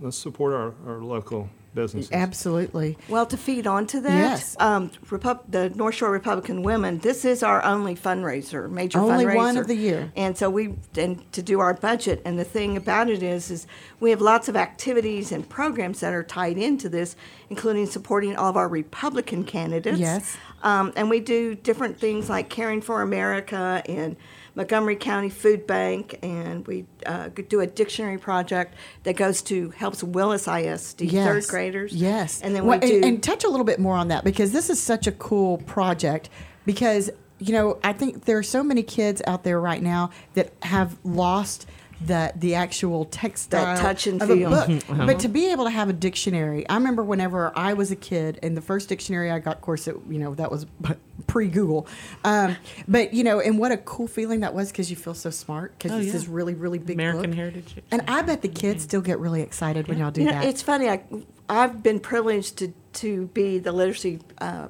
[0.00, 2.10] let's support our, our local businesses.
[2.10, 2.98] Absolutely.
[3.08, 4.56] Well, to feed onto that, Yes.
[4.58, 9.36] um, Repub- the North Shore Republican Women, this is our only fundraiser, major Only fundraiser.
[9.36, 10.10] one of the year.
[10.16, 13.66] And so we, and to do our budget, and the thing about it is, is
[14.00, 17.14] we have lots of activities and programs that are tied into this,
[17.50, 20.00] including supporting all of our Republican candidates.
[20.00, 20.36] Yes.
[20.64, 24.16] Um, and we do different things like Caring for America and
[24.56, 30.02] Montgomery County Food Bank, and we uh, do a dictionary project that goes to helps
[30.02, 31.92] Willis ISD third graders.
[31.94, 32.40] Yes.
[32.40, 32.94] and then Well, we do.
[32.96, 35.58] and, and touch a little bit more on that because this is such a cool
[35.58, 36.30] project
[36.64, 40.52] because you know I think there are so many kids out there right now that
[40.62, 41.66] have lost
[42.04, 44.52] the the actual textile touch and of feel.
[44.52, 44.68] a book.
[44.68, 45.06] Mhm.
[45.06, 48.38] But to be able to have a dictionary, I remember whenever I was a kid,
[48.42, 50.66] and the first dictionary I got, of course, it, you know that was
[51.26, 51.86] pre Google.
[52.24, 55.30] Um, but you know, and what a cool feeling that was because you feel so
[55.30, 56.12] smart because Oh, it's yeah.
[56.12, 57.38] this really really big American book.
[57.38, 57.76] Heritage.
[57.90, 60.44] And I bet the kids still get really excited when y'all do you know, that.
[60.44, 60.88] it's funny.
[60.90, 61.02] I,
[61.48, 64.68] I've been privileged to to be the literacy uh,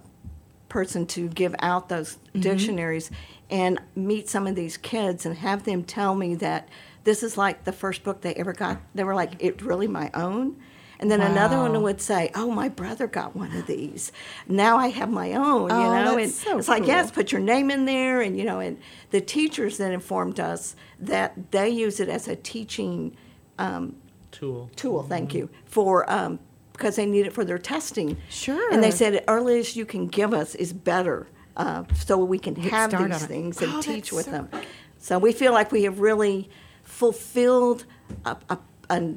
[0.68, 2.42] person to give out those Mhm.
[2.42, 3.10] dictionaries
[3.50, 6.68] and meet some of these kids and have them tell me that
[7.06, 8.80] this is like the first book they ever got.
[8.94, 10.56] They were like, "It's really my own."
[10.98, 14.12] And then another one would say, "Oh, my brother got one of these.
[14.48, 17.32] Now I have my own." Oh, you know, that's and so it's like, yes, put
[17.32, 18.78] your name in there, and you know, and
[19.10, 23.16] the teachers then informed us that they use it as a teaching
[23.58, 23.96] um,
[24.32, 24.70] Tool.
[24.76, 26.38] tool, thank you, for, um,
[26.72, 28.16] because they need it for their testing.
[28.28, 28.70] Sure.
[28.72, 31.26] And they said the earliest you can give us is better,
[31.56, 34.50] uh, so we can Get have these things and Oh, teach with so them.
[34.98, 36.50] So we feel like we have really
[36.96, 37.84] fulfilled
[38.24, 39.14] a, a, a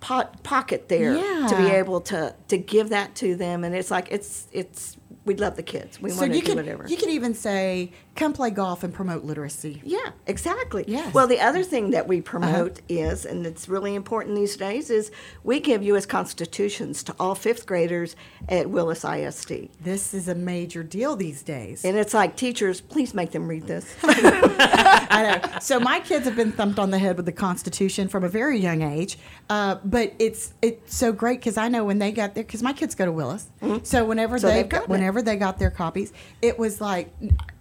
[0.00, 3.62] pot, pocket there to be able to, to give that to them.
[3.62, 6.02] And it's like, it's, it's, we love the kids.
[6.02, 6.88] We so want to do whatever.
[6.88, 10.84] you can even say, "Come play golf and promote literacy." Yeah, exactly.
[10.86, 11.14] Yes.
[11.14, 12.30] Well, the other thing that we Uh-huh.
[12.30, 15.10] promote is, and it's really important these days, is
[15.44, 16.04] we give U.S.
[16.04, 18.16] constitutions to all fifth graders
[18.48, 19.68] at Willis ISD.
[19.80, 21.84] This is a major deal these days.
[21.84, 23.86] And it's like, teachers, please make them read this.
[24.02, 25.58] I know.
[25.60, 28.58] So my kids have been thumped on the head with the Constitution from a very
[28.58, 29.18] young age,
[29.50, 32.72] uh, but it's it's so great because I know when they got there because my
[32.72, 33.46] kids go to Willis,
[33.84, 34.42] so whenever Mm-hmm.
[34.42, 34.88] So they they've got, it.
[34.88, 36.12] whenever they got their copies,
[36.42, 37.12] it was like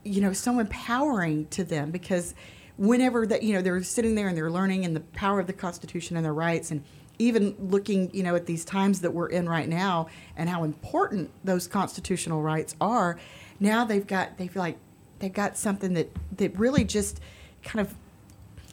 [0.08, 2.34] you know so empowering to them because
[2.78, 5.54] whenever that you know they're sitting there and they're learning and the power of the
[5.54, 6.84] Constitution and their rights and
[7.20, 11.32] even looking you know at these times that we're in right now and how important
[11.44, 13.18] those constitutional rights are
[13.60, 14.78] now they've got they feel like
[15.20, 17.20] they've got something that that really just
[17.64, 17.96] kind of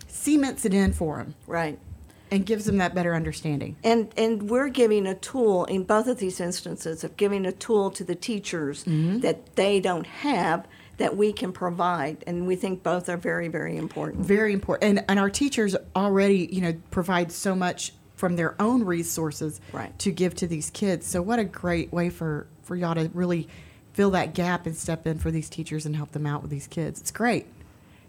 [0.09, 1.79] cements it in for them right
[2.31, 6.19] and gives them that better understanding And and we're giving a tool in both of
[6.19, 9.21] these instances of giving a tool to the teachers Mm-hmm.
[9.21, 10.67] that they don't have
[10.99, 14.25] that we can provide, and we think both are very very important.
[14.25, 18.85] very important and and our teachers already you know provide so much from their own
[18.85, 19.97] resources Right.
[19.99, 23.49] to give to these kids so what a great way for for y'all to really
[23.93, 26.67] fill that gap and step in for these teachers and help them out with these
[26.67, 27.47] kids it's great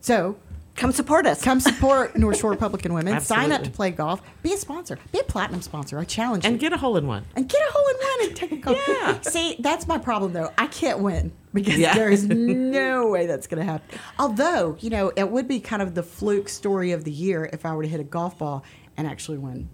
[0.02, 0.38] so
[0.76, 1.42] Come support us.
[1.42, 5.20] come support north shore republican women sign up to play golf be a sponsor be
[5.20, 7.26] a platinum sponsor i challenge you And get a hole in one.
[7.36, 8.78] and get a hole in one and take a golf.
[8.88, 9.22] Yeah.
[9.22, 10.52] See, that's my problem though.
[10.58, 11.94] I can't win because Yeah.
[11.94, 14.00] there is no way that's going to happen.
[14.20, 17.66] Although, you know, it would be kind of the fluke story of the year if
[17.66, 18.64] I were to hit a golf ball
[18.98, 19.70] and actually win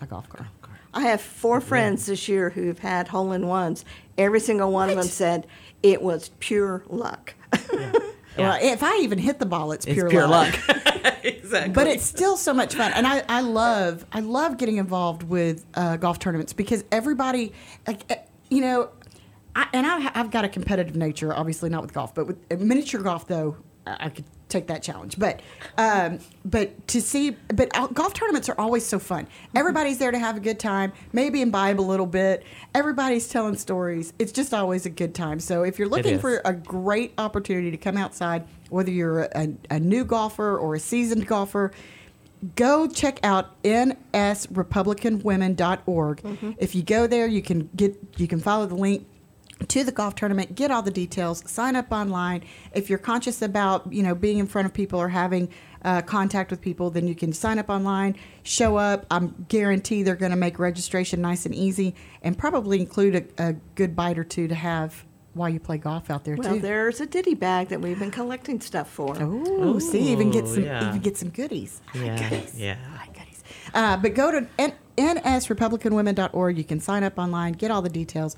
[0.00, 0.46] a golf cart.
[0.94, 3.84] I have four friends this year who've had hole in ones.
[4.18, 5.46] Every single one of them said
[5.82, 7.32] it was pure luck.
[8.36, 10.54] Well, if I even hit the ball, it's It's pure, pure luck.
[11.24, 11.72] exactly.
[11.72, 15.64] but it's still so much fun and I, I love i love getting involved with
[15.74, 17.52] uh, golf tournaments because everybody
[17.86, 18.16] like eh,
[18.50, 18.90] you know
[19.54, 22.56] I, and I, i've got a competitive nature obviously not with golf but with uh,
[22.56, 23.56] miniature golf though
[23.86, 25.18] I could take that challenge.
[25.18, 25.40] But
[25.78, 29.26] um, but to see but golf tournaments are always so fun.
[29.54, 32.44] Everybody's there to have a good time maybe imbibe a little bit.
[32.74, 34.12] Everybody's telling stories.
[34.18, 35.38] It's just always a good time.
[35.40, 39.78] So if you're looking for a great opportunity to come outside, whether you're a, a
[39.78, 41.70] new golfer or a seasoned golfer,
[42.56, 46.20] go check out nsrepublicanwomen.org.
[46.58, 49.06] If you go there, you can get you can follow the link
[49.68, 52.44] to the golf tournament, get all the details, sign up online.
[52.72, 55.48] If you're conscious about you know being in front of people or having
[55.84, 59.06] uh, contact with people, then you can sign up online, show up.
[59.10, 63.52] I'm guarantee they're going to make registration nice and easy, and probably include a, a
[63.74, 65.04] good bite or two to have
[65.34, 66.42] while you play golf out there too.
[66.42, 66.60] Well, too.
[66.60, 69.16] there's a ditty bag that we've been collecting stuff for.
[69.18, 70.88] Oh, see, even get some, yeah.
[70.88, 71.80] even get some goodies.
[71.94, 72.76] Yeah, yeah.
[73.74, 76.58] Uh, but go to N- nsrepublicanwomen.org.
[76.58, 78.36] You can sign up online, get all the details.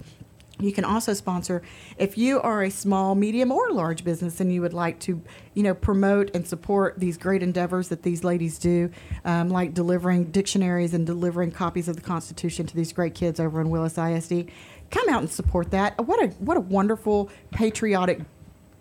[0.60, 1.62] You can also sponsor
[1.98, 5.20] if you are a small, medium, or large business and you would like to,
[5.54, 8.90] you know, promote and support these great endeavors that these ladies do,
[9.24, 13.60] um, like delivering dictionaries and delivering copies of the Constitution to these great kids over
[13.60, 14.50] in Willis ISD.
[14.90, 15.98] Come out and support that.
[16.06, 18.20] What a what a wonderful patriotic,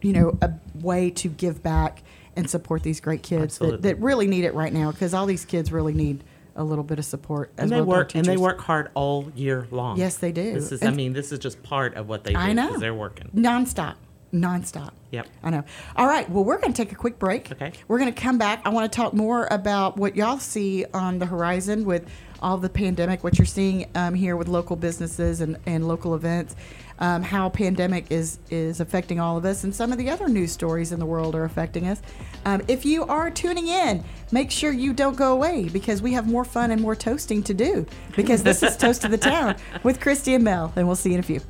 [0.01, 2.03] you know, a way to give back
[2.35, 5.45] and support these great kids that, that really need it right now because all these
[5.45, 6.23] kids really need
[6.55, 7.51] a little bit of support.
[7.57, 9.97] And they well work and they work hard all year long.
[9.97, 10.53] Yes, they do.
[10.53, 12.77] This is I mean, this is just part of what they do I know.
[12.77, 13.29] they're working.
[13.35, 13.95] nonstop,
[14.33, 14.91] nonstop.
[15.11, 15.27] Yep.
[15.43, 15.63] I know.
[15.95, 16.29] All right.
[16.29, 17.51] Well, we're going to take a quick break.
[17.51, 17.71] Okay.
[17.87, 18.61] We're going to come back.
[18.65, 22.07] I want to talk more about what y'all see on the horizon with
[22.41, 26.55] all the pandemic, what you're seeing um, here with local businesses and, and local events,
[26.99, 30.51] um, how pandemic is is affecting all of us, and some of the other news
[30.51, 32.01] stories in the world are affecting us.
[32.45, 36.27] Um, if you are tuning in, make sure you don't go away because we have
[36.27, 37.85] more fun and more toasting to do.
[38.15, 41.15] Because this is Toast of the Town with Christy and Mel, and we'll see you
[41.15, 41.41] in a few.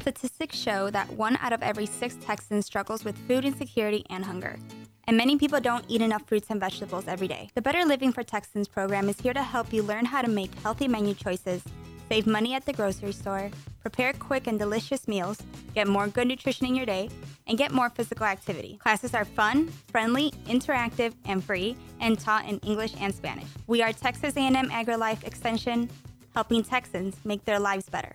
[0.00, 4.58] Statistics show that one out of every six Texans struggles with food insecurity and hunger.
[5.06, 7.50] And many people don't eat enough fruits and vegetables every day.
[7.54, 10.54] The Better Living for Texans program is here to help you learn how to make
[10.56, 11.62] healthy menu choices,
[12.08, 13.50] save money at the grocery store,
[13.80, 15.38] prepare quick and delicious meals,
[15.74, 17.10] get more good nutrition in your day,
[17.46, 18.78] and get more physical activity.
[18.80, 23.48] Classes are fun, friendly, interactive, and free, and taught in English and Spanish.
[23.66, 25.90] We are Texas A&M AgriLife Extension,
[26.34, 28.14] helping Texans make their lives better.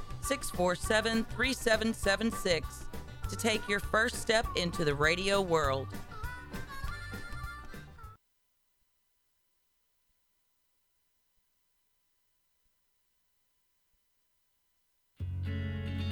[0.21, 2.85] 647 3776
[3.29, 5.87] to take your first step into the radio world.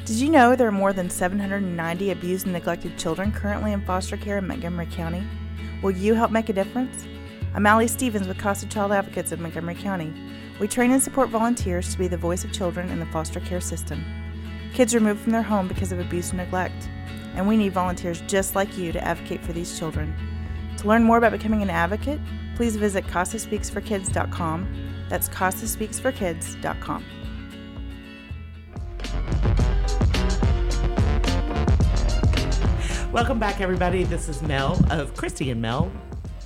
[0.10, 4.18] Did you know there are more than 790 abused and neglected children currently in foster
[4.18, 5.24] care in Montgomery County?
[5.84, 7.05] Will you help make a difference?
[7.56, 10.14] I'm Allie Stevens with Casa Child Advocates of Montgomery County.
[10.60, 13.60] We train and support volunteers to be the voice of children in the foster care
[13.60, 14.06] system.
[14.76, 16.88] Kids removed from their home because of abuse and neglect,
[17.34, 20.14] and we need volunteers just like you to advocate for these children.
[20.78, 22.20] To learn more about becoming an advocate,
[22.56, 25.06] please visit CasaSpeaksForKids.com.
[25.10, 27.06] That's CasaSpeaksForKids.com.
[33.12, 34.04] Welcome back, everybody.
[34.04, 35.91] This is Mel of Christy and Mel,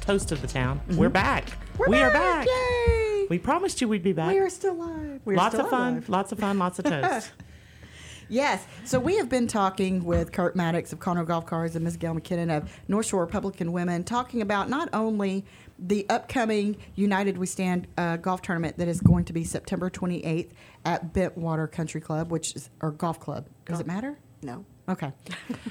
[0.03, 0.79] Toast of the Town.
[0.87, 0.97] Mm-hmm.
[0.97, 1.49] We're back.
[1.77, 2.45] We're We are back.
[2.45, 2.47] back.
[2.47, 3.27] Yay!
[3.29, 4.33] We promised you we'd be back.
[4.33, 5.21] We are still live.
[5.23, 5.91] We're lots still of fun.
[5.93, 6.09] alive.
[6.09, 6.59] Lots of fun.
[6.59, 7.31] Lots of toast.
[8.27, 8.65] Yes.
[8.83, 11.95] So we have been talking with Kurt Maddox of Conroe Golf Cars and Ms.
[11.97, 15.45] Gail McKinnon of North Shore Republican Women, talking about not only
[15.79, 20.49] the upcoming United We Stand uh, golf tournament that is going to be September 28th
[20.83, 23.47] at Bentwater Country Club, which is or golf club.
[23.65, 24.17] Does it matter?
[24.41, 24.65] No.
[24.89, 25.11] Okay.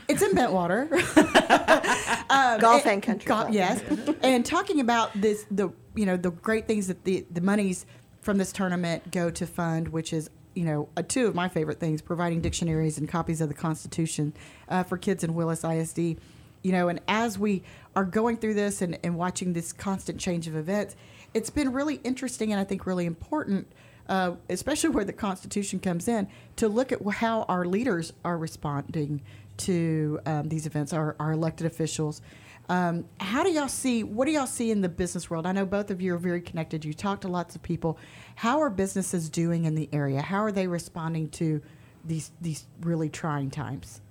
[0.09, 0.89] It's in Bentwater.
[2.31, 3.83] Um, Golf and country go- Yes.
[4.23, 7.85] and talking about this, the you know the great things that the the monies
[8.23, 11.79] from this tournament go to fund, which is you know uh, two of my favorite
[11.79, 14.33] things: providing dictionaries and copies of the Constitution
[14.71, 15.99] uh, for kids in Willis ISD.
[15.99, 20.47] You know, and as we are going through this and, and watching this constant change
[20.47, 20.97] of events,
[21.35, 23.71] it's been really interesting and I think really important
[24.13, 29.23] uh, especially where the Constitution comes in, to look at how our leaders are responding
[29.57, 32.21] to um, these events, our, our elected officials.
[32.69, 34.03] Um, how do y'all see?
[34.03, 35.47] What do y'all see in the business world?
[35.47, 36.85] I know both of you are very connected.
[36.85, 37.99] You talk to lots of people.
[38.35, 40.21] How are businesses doing in the area?
[40.21, 41.63] How are they responding to
[42.05, 44.03] these these really trying times?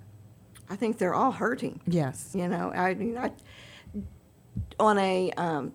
[0.67, 1.79] I think they're all hurting.
[1.85, 2.31] Yes.
[2.33, 3.31] You know, I mean, I,
[4.79, 5.73] on a um,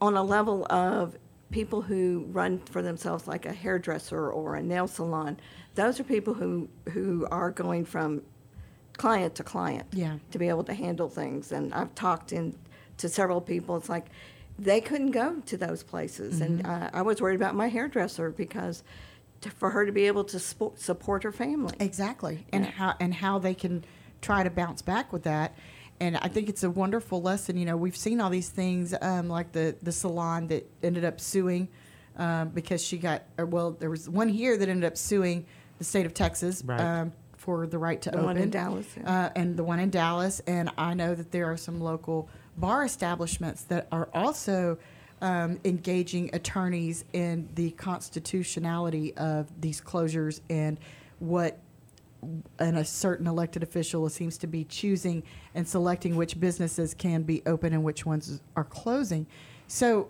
[0.00, 1.18] on a level of
[1.50, 5.38] people who run for themselves like a hairdresser or a nail salon,
[5.74, 8.22] those are people who who are going from
[8.96, 10.18] client to client Yeah.
[10.30, 11.52] to be able to handle things.
[11.52, 12.54] And I've talked in
[12.98, 13.76] to several people.
[13.76, 14.06] It's like
[14.58, 16.68] they couldn't go to those places, and Mhm.
[16.68, 18.82] uh, I was worried about my hairdresser because
[19.40, 21.74] to, for her to be able to spo- support her family.
[21.80, 23.84] Exactly, and how and how they can
[24.20, 25.54] try to bounce back with that.
[26.00, 27.56] And I think it's a wonderful lesson.
[27.56, 31.20] You know, we've seen all these things um, like the the salon that ended up
[31.20, 31.68] suing
[32.16, 35.46] um, because she got or well, there was one here that ended up suing
[35.78, 36.80] the state of Texas Right.
[36.80, 38.26] um, for the right to The open.
[38.26, 39.24] one in Dallas, yeah.
[39.26, 40.40] uh, and the one in Dallas.
[40.46, 42.28] And I know that there are some local
[42.58, 44.76] bar establishments that are also
[45.22, 50.78] um, engaging attorneys in the constitutionality of these closures and
[51.18, 51.58] what
[52.58, 55.22] and a certain elected official seems to be choosing
[55.54, 59.26] and selecting which businesses can be open and which ones are closing.
[59.66, 60.08] So,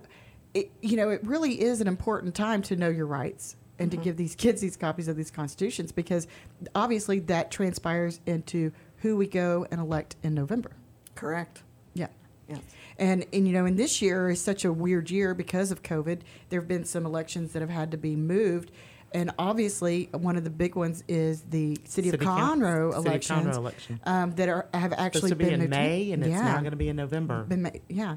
[0.54, 3.94] it, you know, it really is an important time to know your rights and Mhm.
[3.94, 6.26] to give these kids these copies of these constitutions because
[6.74, 10.72] obviously that transpires into who we go and elect in November.
[11.14, 11.62] Correct.
[11.94, 12.08] Yeah.
[12.48, 12.60] Yes.
[12.98, 16.20] And, and you know, and this year is such a weird year because of COVID.
[16.48, 18.72] There have been some elections that have had to be moved.
[19.12, 22.98] And obviously, one of the big ones is the City, City of Coun- Conroe City
[22.98, 24.00] of elections Conroe election.
[24.04, 26.42] Um, that are have actually Supposed to be been in moved May, and it's yeah.
[26.42, 27.42] now going to be in November.
[27.44, 28.16] Been ma- yeah,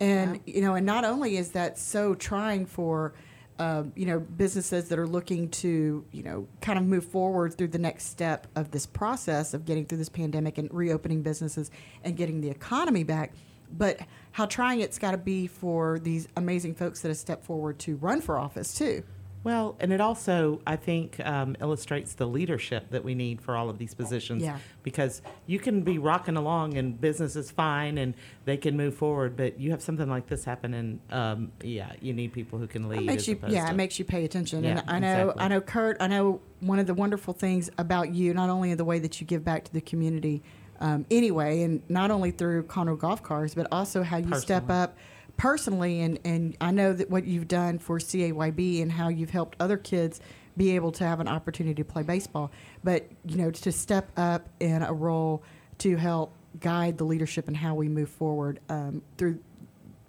[0.00, 3.12] and you know, and not only is that so trying for,
[3.60, 7.68] um, you know, businesses that are looking to, you know, kind of move forward through
[7.68, 11.70] the next step of this process of getting through this pandemic and reopening businesses
[12.02, 13.32] and getting the economy back,
[13.70, 14.00] but
[14.32, 17.94] how trying it's got to be for these amazing folks that have stepped forward to
[17.96, 19.04] run for office too.
[19.44, 23.68] Well, and it also, I think, um, illustrates the leadership that we need for all
[23.68, 24.42] of these positions.
[24.42, 24.58] Yeah.
[24.84, 28.14] Because you can be rocking along and business is fine and
[28.44, 32.12] they can move forward, but you have something like this happen, and um, yeah, you
[32.12, 33.00] need people who can lead.
[33.00, 34.62] It makes you, yeah, to- it makes you pay attention.
[34.62, 35.44] Yeah, and I know, exactly.
[35.44, 35.96] I know, Kurt.
[36.00, 39.20] I know one of the wonderful things about you, not only in the way that
[39.20, 40.42] you give back to the community,
[40.80, 44.96] um, anyway, and not only through Conroe Golf Cars, but also how you step up
[45.42, 46.02] personally.
[46.02, 49.76] And and I know that what you've done for CAYB and how you've helped other
[49.76, 50.20] kids
[50.56, 52.52] be able to have an opportunity to play baseball.
[52.84, 55.42] But you know, to step up in a role
[55.78, 59.40] to help guide the leadership and how we move forward um, through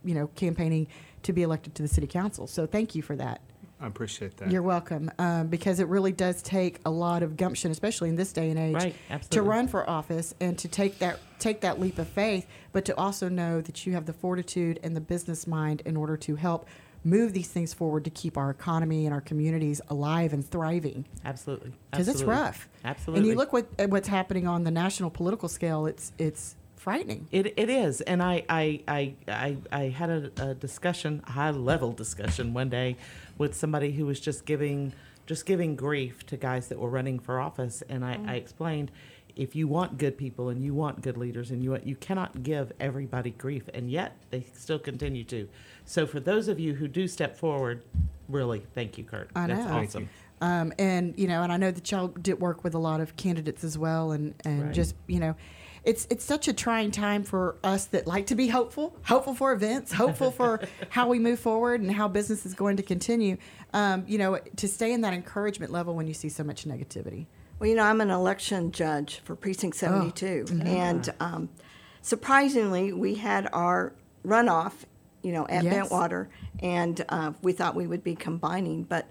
[0.06, 0.88] you know, campaigning
[1.24, 2.46] to be elected to the city council.
[2.46, 3.42] So thank you for that.
[3.84, 4.50] I appreciate that.
[4.50, 8.32] You're welcome, um, because it really does take a lot of gumption, especially in this
[8.32, 8.96] day and age, Right,
[9.32, 12.96] to run for office and to take that take that leap of faith, but to
[12.96, 16.66] also know that you have the fortitude and the business mind in order to help
[17.04, 21.04] move these things forward to keep our economy and our communities alive and thriving.
[21.26, 21.74] Absolutely.
[21.92, 22.70] Because it's rough.
[22.86, 23.20] Absolutely.
[23.20, 25.88] And you look what at what's happening on the national political scale.
[25.88, 27.28] It's it's frightening.
[27.32, 31.52] It, it is, and I I, I, I, I had a, a discussion, a high
[31.52, 32.98] level discussion one day
[33.38, 34.94] with somebody who was just giving
[35.26, 38.92] just giving grief to guys that were running for office, and I, I explained
[39.36, 42.44] if you want good people and you want good leaders and you want, you cannot
[42.44, 45.48] give everybody grief, and yet they still continue to.
[45.86, 47.84] So for those of you who do step forward,
[48.28, 49.30] really thank you, Kurt.
[49.36, 49.56] I know.
[49.56, 50.10] That's awesome.
[50.42, 53.16] Um, and you know, and I know that y'all did work with a lot of
[53.16, 54.74] candidates as well, and and Right.
[54.74, 55.36] just you know,
[55.84, 59.52] it's it's such a trying time for us that like to be hopeful, hopeful for
[59.52, 63.38] events, hopeful for how we move forward and how business is going to continue.
[63.74, 67.26] Um, you know, to stay in that encouragement level when you see so much negativity.
[67.60, 70.46] Well, you know, I'm an election judge for Precinct 72.
[70.66, 71.50] And um,
[72.02, 73.94] surprisingly, we had our
[74.26, 74.74] runoff,
[75.22, 75.90] you know, at Yes.
[75.90, 76.28] Bentwater,
[76.62, 78.84] and uh, we thought we would be combining.
[78.84, 79.10] But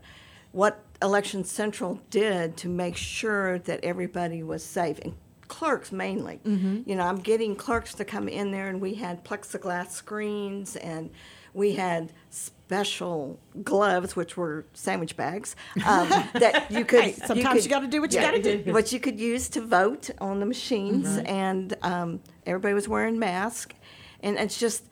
[0.52, 5.14] what Election Central did to make sure that everybody was safe, and
[5.52, 6.86] clerks mainly, Mhm.
[6.86, 11.10] you know, I'm getting clerks to come in there, and we had plexiglass screens, and
[11.52, 15.54] we had special gloves, which were sandwich bags,
[15.86, 17.02] um, that you could.
[17.04, 18.62] Hey, sometimes you gotta do what you gotta do.
[18.72, 21.26] What you could use to vote on the machines, Right.
[21.26, 23.74] and um, everybody was wearing masks,
[24.22, 24.84] and it's just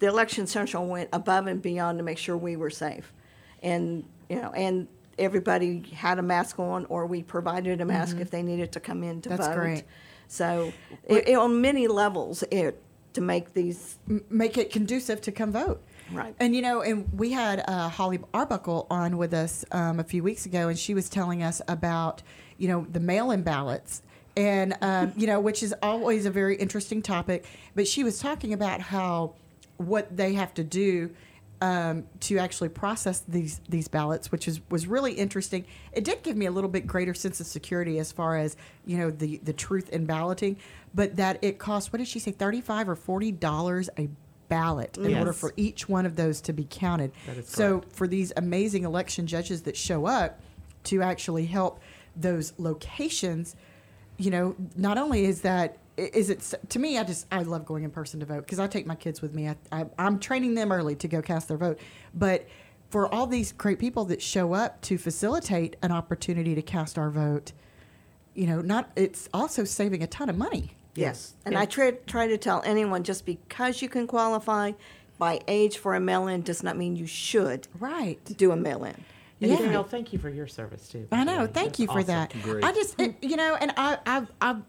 [0.00, 3.12] the election central went above and beyond to make sure we were safe,
[3.62, 4.86] and you know, and
[5.18, 8.20] everybody had a mask on, or we provided a mask Mhm.
[8.20, 9.54] if they needed to come in to That's vote.
[9.56, 9.84] great.
[10.28, 10.72] So,
[11.06, 12.80] it, it- on many levels, it
[13.12, 13.96] to make these
[14.28, 15.80] make it conducive to come vote.
[16.12, 16.34] Right.
[16.40, 20.22] And you know, and we had uh, Holly Arbuckle on with us um, a few
[20.22, 22.22] weeks ago, and she was telling us about
[22.58, 24.02] you know the mail-in ballots,
[24.36, 27.44] and um, you know, which is always a very interesting topic.
[27.74, 29.34] But she was talking about how
[29.76, 31.10] what they have to do
[31.60, 35.64] um, to actually process these these ballots, which is was really interesting.
[35.92, 38.98] It did give me a little bit greater sense of security as far as you
[38.98, 40.56] know the the truth in balloting,
[40.94, 44.08] but that it costs what did she say thirty five or forty dollars a
[44.48, 47.12] ballot in order for each one of those to be counted.
[47.44, 50.40] So for these amazing election judges that show up
[50.84, 51.80] to actually help
[52.14, 53.56] those locations,
[54.18, 57.84] you know, not only is that is it to me i just i love going
[57.84, 60.54] in person to vote because i take my kids with me I, I, i'm training
[60.54, 61.78] them early to go cast their vote
[62.14, 62.46] but
[62.90, 67.10] for all these great people that show up to facilitate an opportunity to cast our
[67.10, 67.52] vote
[68.34, 71.34] you know not it's also saving a ton of money Yes.
[71.44, 74.72] And I try, try to tell anyone just because you can qualify
[75.18, 78.84] by age for a mail in does not mean you should right do a mail
[78.84, 78.94] in.
[79.40, 79.56] And Yeah.
[79.58, 81.06] Danielle, thank you for your service too.
[81.12, 81.46] I know.
[81.46, 82.06] Thank That's you for awesome.
[82.06, 82.64] that.
[82.64, 84.62] I just, it, you know, and I, I've, I've,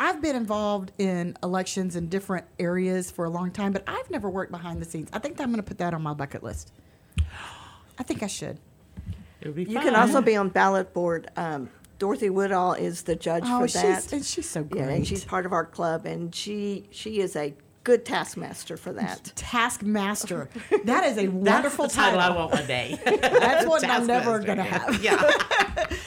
[0.00, 4.30] I've been involved in elections in different areas for a long time, but I've never
[4.30, 5.08] worked behind the scenes.
[5.12, 6.72] I think I'm going to put that on my bucket list.
[7.98, 8.58] I think I should.
[9.40, 11.30] It would be You can also be on ballot board.
[11.36, 11.68] Um,
[11.98, 14.12] Dorothy Woodall is the judge Oh, for she's- that.
[14.12, 14.80] and she's so great.
[14.82, 17.54] Yeah, and she's part of our club, and she she is a
[17.88, 19.32] good taskmaster for that.
[19.36, 20.50] Taskmaster.
[20.84, 23.00] That is a wonderful the title I want one day.
[23.22, 25.02] That's one I'm never going to have.
[25.02, 25.32] Yeah.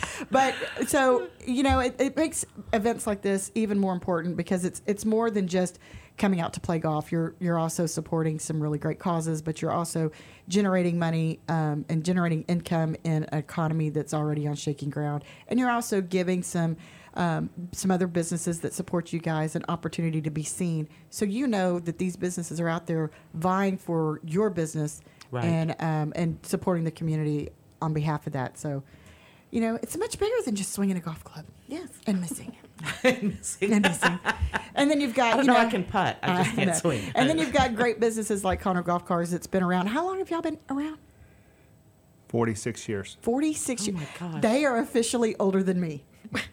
[0.31, 0.53] but
[0.85, 5.05] so you know, it, it makes events like this even more important because it's it's
[5.05, 5.79] more than just
[6.19, 7.11] coming out to play golf.
[7.11, 10.11] You're you're also supporting some really great causes, but you're also
[10.47, 15.59] generating money um, and generating income in an economy that's already on shaking ground, and
[15.59, 16.77] you're also giving some.
[17.13, 21.45] Um, some other businesses that support you guys an opportunity to be seen, so you
[21.45, 25.43] know that these businesses are out there vying for your business Right.
[25.45, 27.49] and um, and supporting the community
[27.81, 28.57] on behalf of that.
[28.57, 28.83] So,
[29.49, 31.45] you know, it's much bigger than just swinging a golf club.
[31.67, 31.89] Yes.
[32.07, 32.55] And missing.
[33.03, 34.19] and missing.
[34.75, 36.17] And then you've got, I don't you know, know, I can putt.
[36.23, 36.73] I just can't know.
[36.75, 37.01] swing.
[37.15, 39.87] And then you've got great businesses like Conroe Golf Cars that's been around.
[39.87, 40.97] How long have y'all been around?
[42.29, 43.17] 46 years.
[43.21, 43.99] 46 years.
[44.01, 44.41] Oh gosh.
[44.41, 46.05] They are officially older than me.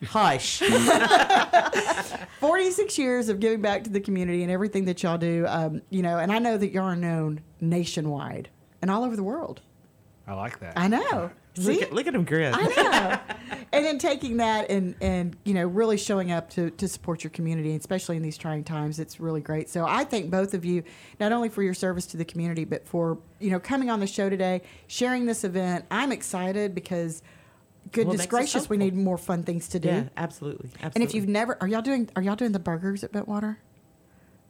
[0.09, 0.59] Hush.
[2.41, 5.45] 46 years of giving back to the community and everything that y'all do.
[5.49, 8.49] Um, you know, and I know that y'all are known nationwide
[8.83, 9.61] and all over the world.
[10.27, 10.75] I like that.
[10.77, 11.31] I know.
[11.55, 11.73] See?
[11.73, 12.55] Look at, look at him grin.
[12.55, 13.35] I know.
[13.73, 17.31] and then taking that and and you know really showing up to to support your
[17.31, 19.69] community, especially in these trying times, it's really great.
[19.69, 20.85] So I thank both of you
[21.19, 24.07] not only for your service to the community, but for you know coming on the
[24.07, 25.85] show today, sharing this event.
[25.91, 27.23] I'm excited because
[27.93, 29.89] goodness us gracious, we need more fun things to do.
[29.89, 30.71] Yeah, absolutely.
[30.75, 30.93] absolutely.
[30.95, 33.57] And if you've never, are y'all doing are y'all doing the burgers at Bentwater?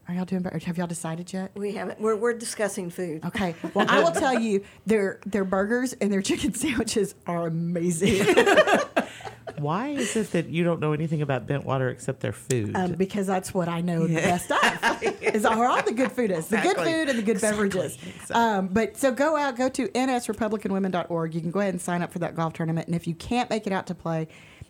[0.08, 0.40] Are y'all doing?
[0.42, 1.50] bur- Have y'all decided yet?
[1.54, 2.00] We haven't.
[2.00, 3.24] We're, we're discussing food.
[3.26, 3.54] Okay.
[3.74, 8.24] Well, I will tell you, their their burgers and their chicken sandwiches are amazing.
[9.58, 12.76] Why is it that you don't know anything about Bentwater except their food?
[12.76, 15.02] um, because that's what I know the best of.
[15.22, 17.68] is where all the good food is, the good food and the good Exactly.
[17.68, 17.98] beverages.
[18.30, 21.34] Um, but so go out, go to nsrepublicanwomen.org.
[21.34, 22.86] You can go ahead and sign up for that golf tournament.
[22.86, 24.28] And if you can't make it out to play,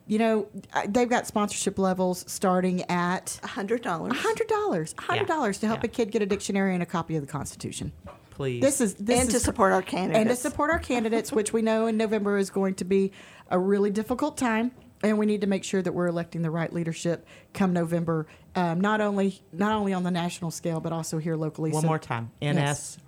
[0.09, 4.17] you know uh, they've got sponsorship levels starting at hundred dollars.
[4.17, 4.95] hundred dollars.
[4.99, 5.87] hundred dollars to help Yeah.
[5.91, 7.93] a kid get a dictionary and a copy of the Constitution.
[8.31, 8.61] Please.
[8.63, 10.19] This is this And to support our candidates.
[10.21, 13.13] and to support our candidates, which we know in November is going to be
[13.51, 14.71] a really difficult time,
[15.03, 18.27] and we need to make sure that we're electing the right leadership come November.
[18.55, 21.71] Um, not only not only on the national scale, but also here locally.
[21.73, 22.31] One So- more time.
[22.41, 22.99] Yes.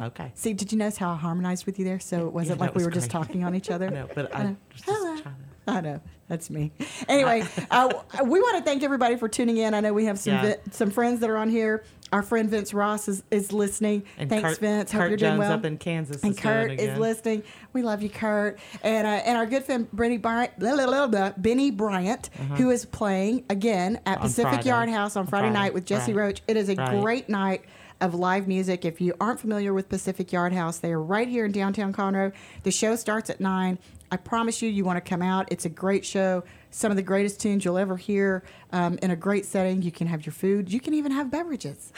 [0.00, 0.30] Okay.
[0.34, 2.00] See, did you notice how I harmonized with you there?
[2.00, 3.86] So it wasn't that like we was were just talking on each other.
[3.88, 4.56] I know, but I know.
[4.72, 5.16] just Hello.
[5.20, 5.34] trying
[5.66, 6.72] I know that's me.
[7.08, 7.88] Anyway, uh,
[8.24, 9.74] we want to thank everybody for tuning in.
[9.74, 10.42] I know we have some Yeah.
[10.42, 11.84] vi- some friends that are on here.
[12.12, 14.02] Our friend Vince Ross is, is listening.
[14.18, 14.92] And Thanks, Kurt- Vince.
[14.92, 15.52] Hope Kurt you're doing Jones well.
[15.52, 17.42] up in Kansas And Kurt is listening.
[17.72, 18.58] We love you, Kurt.
[18.82, 22.54] And uh, and our good friend Benny Bryant, blah, blah, blah, Benny Bryant, Uh-huh.
[22.56, 24.68] who is playing again at On Pacific Friday.
[24.68, 25.58] Yard House on On Friday, Friday.
[25.58, 26.24] night with Jesse Right.
[26.26, 26.42] Roach.
[26.48, 27.00] It is a Right.
[27.00, 27.64] great night
[28.02, 28.84] of live music.
[28.84, 32.32] If you aren't familiar with Pacific Yard House, they are right here in downtown Conroe.
[32.64, 33.78] The show starts at nine.
[34.10, 35.48] I promise you, you want to come out.
[35.50, 36.44] It's a great show.
[36.70, 38.42] Some of the greatest tunes you'll ever hear
[38.72, 39.80] um, in a great setting.
[39.80, 40.70] You can have your food.
[40.72, 41.92] You can even have beverages.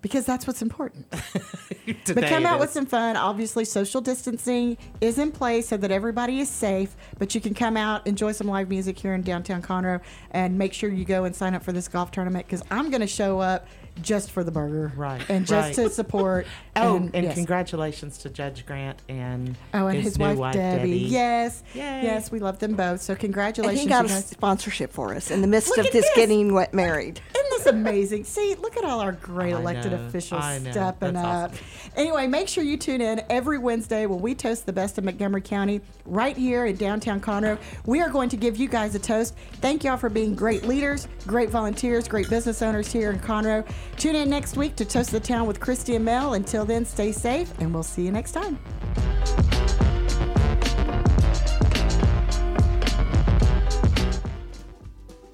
[0.00, 1.10] Because that's what's important.
[1.10, 3.16] but come out with some fun.
[3.16, 6.96] Obviously, social distancing is in place so that everybody is safe.
[7.18, 10.72] But you can come out, enjoy some live music here in downtown Conroe, and make
[10.72, 13.40] sure you go and sign up for this golf tournament because I'm going to show
[13.40, 13.66] up
[14.02, 15.22] just for the burger, Right.
[15.28, 15.86] And just right.
[15.86, 16.46] to support.
[16.80, 17.34] Oh, and, and, yes.
[17.34, 20.90] congratulations to Judge Grant and Oh, and his, new wife, Debbie.
[20.90, 21.80] Yes, Yay.
[22.04, 23.02] yes, we love them both.
[23.02, 26.04] So And congratulations, he got a sponsorship for us in the midst Look of this
[26.04, 26.10] this.
[26.14, 27.20] getting wet married.
[27.34, 28.22] Isn't this amazing?
[28.22, 31.50] See, look at all our great I elected know, officials stepping up.
[31.50, 31.64] awesome.
[31.96, 35.40] Anyway, make sure you tune in every Wednesday when we toast the best of Montgomery
[35.40, 37.58] County right here in downtown Conroe.
[37.86, 39.34] We are going to give you guys a toast.
[39.54, 43.68] Thank y'all for being great leaders, great volunteers, great business owners here in Conroe.
[43.96, 46.34] Tune in next week to Toast the Town with Christy and Mel.
[46.34, 48.58] Until then, stay safe, and we'll see you next time.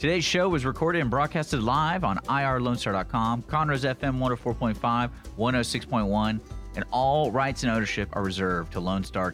[0.05, 6.41] Today's show was recorded and broadcasted live on irlonestar.com, Conroe's FM 104.5, 106.1,
[6.77, 9.33] and all rights and ownership are reserved to Lone Star.